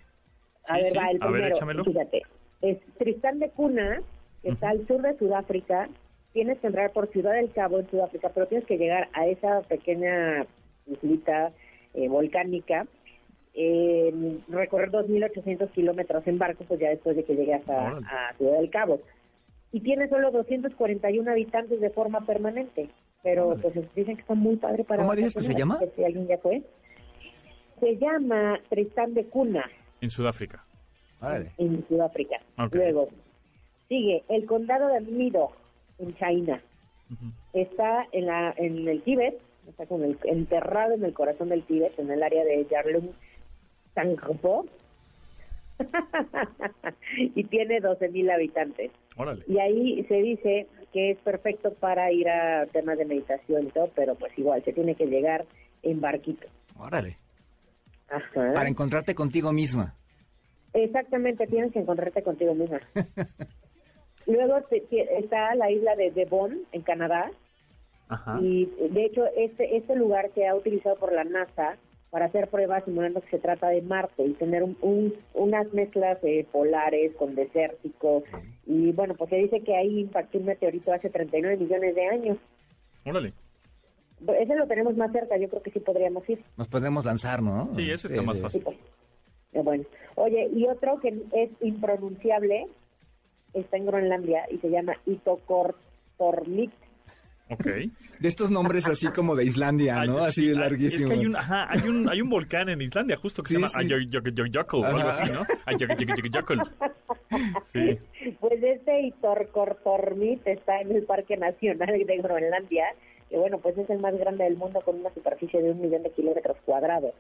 [0.68, 0.98] A Sí, ver, sí.
[0.98, 1.56] va el A ver, primero.
[1.56, 1.84] échamelo.
[1.86, 2.22] Fíjate,
[2.62, 4.02] es Tristán de Cuna,
[4.42, 5.88] que está al sur de Sudáfrica.
[6.34, 9.62] Tienes que entrar por Ciudad del Cabo en Sudáfrica, pero tienes que llegar a esa
[9.62, 10.46] pequeña
[10.86, 11.54] islita
[11.94, 12.88] eh, volcánica.
[13.56, 18.06] Eh, recorrer 2.800 kilómetros en barco, pues ya después de que llegues a, Órale.
[18.08, 19.02] a Ciudad del Cabo.
[19.72, 22.90] Y tiene solo 241 habitantes de forma permanente,
[23.24, 23.62] pero Órale.
[23.62, 25.80] pues dicen que está muy padre para ¿Cómo dices que se llama?
[25.96, 26.64] Si alguien ya fue.
[27.80, 29.70] Se llama Tristán de Cuna
[30.02, 30.64] En Sudáfrica.
[31.58, 32.40] En Sudáfrica.
[32.72, 33.10] Luego,
[33.88, 35.52] sigue el condado de Mido,
[35.98, 36.62] en China.
[37.54, 41.98] Está en, la, en el Tíbet, está con el, enterrado en el corazón del Tíbet,
[42.00, 43.10] en el área de Yarlung
[47.18, 48.92] Y tiene 12.000 habitantes.
[49.18, 49.44] Órale.
[49.48, 53.90] Y ahí se dice que es perfecto para ir a temas de meditación y todo,
[53.96, 55.46] pero pues igual, se tiene que llegar
[55.84, 56.48] en barquito.
[56.78, 57.18] Órale.
[58.10, 58.54] Ajá.
[58.54, 59.96] Para encontrarte contigo misma.
[60.74, 62.80] Exactamente, tienes que encontrarte contigo misma.
[64.28, 67.32] Luego te- te- está la isla de Devon, en Canadá,
[68.10, 68.40] Ajá.
[68.42, 71.78] y de hecho este, este lugar se ha utilizado por la NASA
[72.16, 76.18] para hacer pruebas simulando que se trata de Marte y tener un- un- unas mezclas
[76.24, 78.24] eh, polares con desértico.
[78.66, 82.38] Y bueno, pues se dice que ahí impactó un meteorito hace 39 millones de años.
[83.06, 83.34] Órale.
[84.40, 86.42] Ese lo tenemos más cerca, yo creo que sí podríamos ir.
[86.56, 87.70] Nos podemos lanzar, ¿no?
[87.76, 88.62] Sí, ese está más Sí, fácil.
[88.64, 88.78] pues.
[89.52, 89.84] Eh, Bueno,
[90.16, 92.68] oye, y otro que es impronunciable
[93.54, 96.72] está en Groenlandia y se llama Itokortormit.
[97.50, 97.66] Ok.
[97.66, 100.18] De estos nombres así como de Islandia, ¿no?
[100.20, 101.06] Ay, así sí, larguísimo.
[101.06, 103.54] Es que hay un, ajá, hay un, hay un volcán en Islandia justo que Sí,
[103.56, 103.80] se llama sí.
[103.82, 105.46] Ayoyoyoyoyokul o algo así, ¿no?
[105.66, 106.62] Ayoyoyoyoyokul.
[107.66, 108.00] Sí.
[108.40, 112.86] Pues este Itokortormit está en el Parque Nacional de Groenlandia,
[113.30, 116.04] que bueno, pues es el más grande del mundo con una superficie de un millón
[116.04, 117.14] de kilómetros cuadrados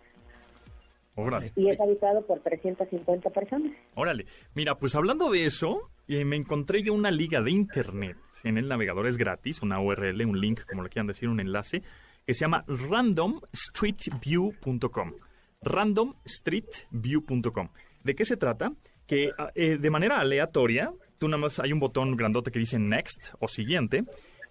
[1.15, 1.51] Órale.
[1.55, 3.71] y es habitado por 350 personas.
[3.95, 4.26] Órale.
[4.53, 8.70] Mira, pues hablando de eso, eh, me encontré yo una liga de internet en el
[8.70, 11.84] navegador, es gratis, una URL, un link, como le quieran decir, un enlace,
[12.26, 15.14] que se llama randomstreetview.com.
[15.62, 17.70] Randomstreetview.com.
[18.04, 18.72] ¿De qué se trata?
[19.08, 22.78] Que ah, eh, de manera aleatoria, tú nada más hay un botón grandote que dice
[22.80, 24.06] Next o siguiente,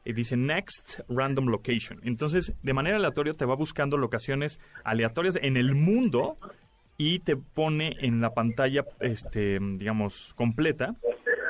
[0.04, 2.00] y dice Next Random Location.
[2.02, 6.36] Entonces, de manera aleatoria te va buscando locaciones aleatorias en el mundo
[6.98, 10.94] y te pone en la pantalla, este, digamos, completa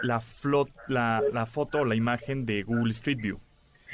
[0.05, 3.41] la, flot, la, la foto o la imagen de Google Street View.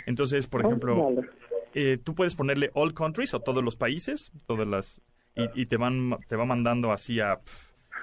[0.06, 1.28] Entonces, por ejemplo, Órale.
[1.74, 5.00] eh, tú puedes ponerle all countries o todos los países, todas las
[5.36, 7.38] y, y te van te va mandando así a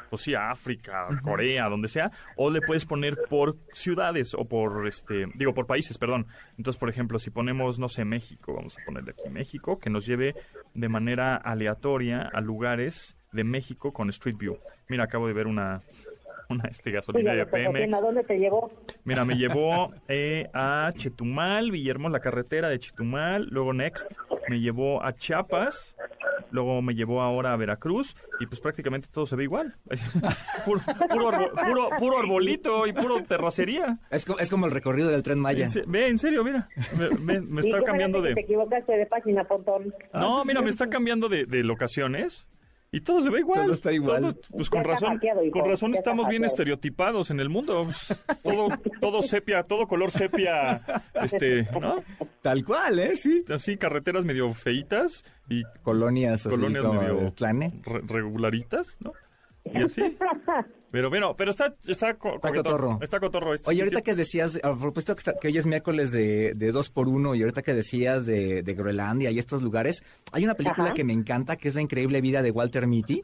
[0.10, 4.88] pues sí, a África, Corea, donde sea, o le puedes poner por ciudades o por
[4.88, 6.28] este, digo por países, perdón.
[6.58, 10.06] Entonces, por ejemplo, si ponemos no sé México, vamos a ponerle aquí México, que nos
[10.06, 10.34] lleve
[10.74, 14.58] de manera aleatoria a lugares de México con Street View.
[14.88, 15.82] Mira, acabo de ver una
[16.50, 17.94] una este gasolina de Pemex.
[17.98, 18.72] ¿A dónde te llevó?
[19.04, 24.12] Mira, me llevó eh, a Chetumal, Villahermosa, la carretera de Chetumal, luego Next,
[24.50, 25.96] me llevó a Chiapas,
[26.52, 29.76] luego me llevó ahora a Veracruz y pues prácticamente todo se ve igual.
[30.66, 30.80] puro,
[31.10, 34.00] puro, arbo- puro, puro arbolito y puro terracería.
[34.10, 35.68] Es, co- es como el recorrido del tren Maya.
[35.88, 36.70] Ve, en serio, mira,
[37.20, 38.34] me, me- está cambiando de...
[38.36, 39.94] Te equivocaste de página, Pontón.
[40.14, 42.48] No, mira, me está cambiando de, de locaciones.
[42.98, 43.64] Y todo se ve igual.
[43.64, 44.22] Todo está igual.
[44.22, 45.20] Todo, pues con razón,
[45.52, 47.84] con razón estamos bien estereotipados en el mundo.
[47.86, 48.68] Pues, Todo,
[49.00, 50.82] todo sepia, todo color sepia,
[51.22, 52.04] este, ¿no?
[52.42, 53.16] Tal cual, ¿eh?
[53.16, 53.46] Sí.
[53.54, 57.30] Así carreteras medio feitas y Colonias así colonias como medio
[57.86, 59.14] re- regularitas, ¿no?
[59.66, 60.02] Y así.
[60.90, 63.00] Pero bueno, pero está, está, co- Está cotorro.
[63.02, 63.86] Está cotorro este Oye, sitio.
[63.98, 67.10] ahorita que decías, a propósito que, está- que hoy es miércoles de, de dos por
[67.10, 70.94] uno y ahorita que decías de, de Groenlandia y estos lugares, hay una película Ajá.
[70.94, 73.22] que me encanta que es La increíble vida de Walter Mitty,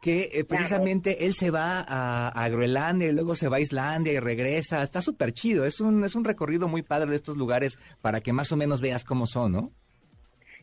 [0.00, 4.14] que eh, precisamente él se va a, a Groenlandia y luego se va a Islandia
[4.14, 4.82] y regresa.
[4.82, 8.32] Está súper chido, es un, es un recorrido muy padre de estos lugares para que
[8.32, 9.70] más o menos veas cómo son, ¿no?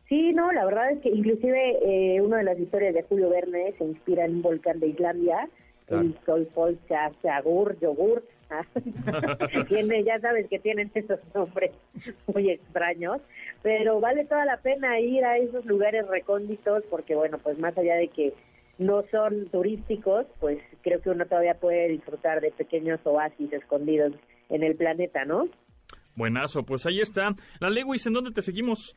[0.10, 1.78] Sí, no, la verdad es que inclusive
[2.16, 5.48] eh, una de las historias de Julio Verne se inspira en un volcán de Islandia,
[5.90, 6.04] Claro.
[6.04, 8.24] el Solfolsagur, yogur.
[8.52, 8.64] ah,
[9.68, 11.72] Tiene, ya sabes que tienen esos nombres
[12.28, 13.22] muy extraños,
[13.62, 17.96] pero vale toda la pena ir a esos lugares recónditos porque, bueno, pues más allá
[17.96, 18.34] de que
[18.78, 24.14] no son turísticos, pues creo que uno todavía puede disfrutar de pequeños oasis escondidos
[24.50, 25.48] en el planeta, ¿no?
[26.16, 27.36] Buenazo, pues ahí está.
[27.60, 28.96] La Lewis, ¿en dónde te seguimos?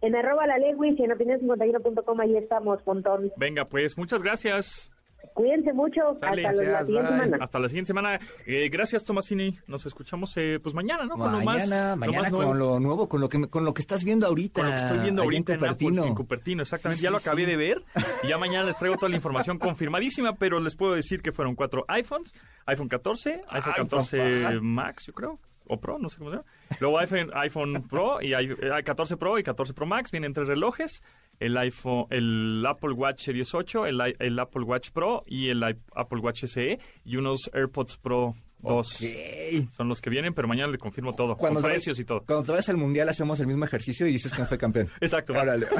[0.00, 3.32] En arroba la Lewis y en opinión51.com ahí estamos, montón.
[3.36, 4.90] Venga, pues, muchas gracias.
[5.34, 6.00] Cuídense mucho.
[6.18, 7.38] Sale, hasta la siguiente semana.
[7.40, 8.20] Hasta la siguiente semana.
[8.46, 9.58] Eh, gracias, Tomasini.
[9.66, 11.16] Nos escuchamos pues mañana, ¿no?
[11.16, 12.48] Con lo más- mañana, lo mañana más nuevo.
[12.50, 14.60] con lo nuevo, con lo que me- con lo que estás viendo ahorita.
[14.62, 16.04] Con lo que estoy viendo ahorita en, Cupertino.
[16.04, 16.98] en Cupertino, exactamente.
[16.98, 17.50] Sí, ya lo acabé sí.
[17.50, 17.82] de ver
[18.24, 21.54] y ya mañana les traigo toda la información confirmadísima, pero les puedo decir que fueron
[21.54, 22.32] cuatro iPhones,
[22.66, 24.54] iPhone 14, iPhone Ay, 14 papá.
[24.60, 26.48] Max, yo creo, o Pro, no sé cómo se llama.
[26.80, 30.48] Luego iPhone, iPhone Pro y i- eh, 14 Pro y 14 Pro Max, vienen tres
[30.48, 31.02] relojes,
[31.40, 36.44] el iPhone, el Apple Watch Series 8, el, Apple Watch Pro y el Apple Watch
[36.44, 39.02] SE y unos AirPods Pro 2.
[39.02, 39.70] Ok.
[39.70, 42.24] Son los que vienen, pero mañana les confirmo todo, Cuando con precios y todo.
[42.26, 44.90] Cuando te vayas al mundial hacemos el mismo ejercicio y dices que fue campeón.
[45.00, 45.32] Exacto.
[45.32, 45.66] Órale.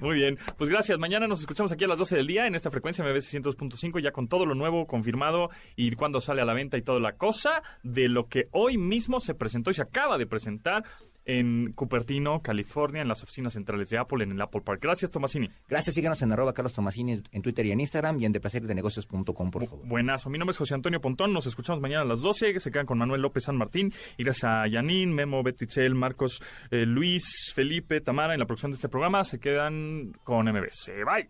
[0.00, 0.98] Muy bien, pues gracias.
[0.98, 4.10] Mañana nos escuchamos aquí a las 12 del día en esta frecuencia MBS 102.5 ya
[4.10, 7.62] con todo lo nuevo confirmado y cuándo sale a la venta y toda la cosa
[7.82, 10.84] de lo que hoy mismo se presentó y se acaba de presentar
[11.26, 14.80] en Cupertino, California, en las oficinas centrales de Apple, en el Apple Park.
[14.80, 15.50] Gracias, Tomasini.
[15.68, 19.66] Gracias, síganos en arroba Carlos Tomasini en Twitter y en Instagram y en deplacerdenegocios.com, por
[19.66, 19.86] favor.
[19.86, 20.30] Buenazo.
[20.30, 21.32] Mi nombre es José Antonio Pontón.
[21.32, 22.60] Nos escuchamos mañana a las 12.
[22.60, 23.92] Se quedan con Manuel López San Martín.
[24.16, 28.76] Y gracias a Yanin, Memo, Betitzel, Marcos, eh, Luis, Felipe, Tamara en la producción de
[28.76, 29.24] este programa.
[29.24, 30.92] Se quedan con MBS.
[31.04, 31.28] Bye.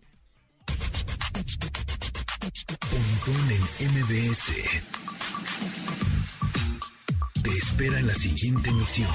[2.89, 4.53] Pontón en MBS.
[7.43, 9.09] Te espera en la siguiente emisión.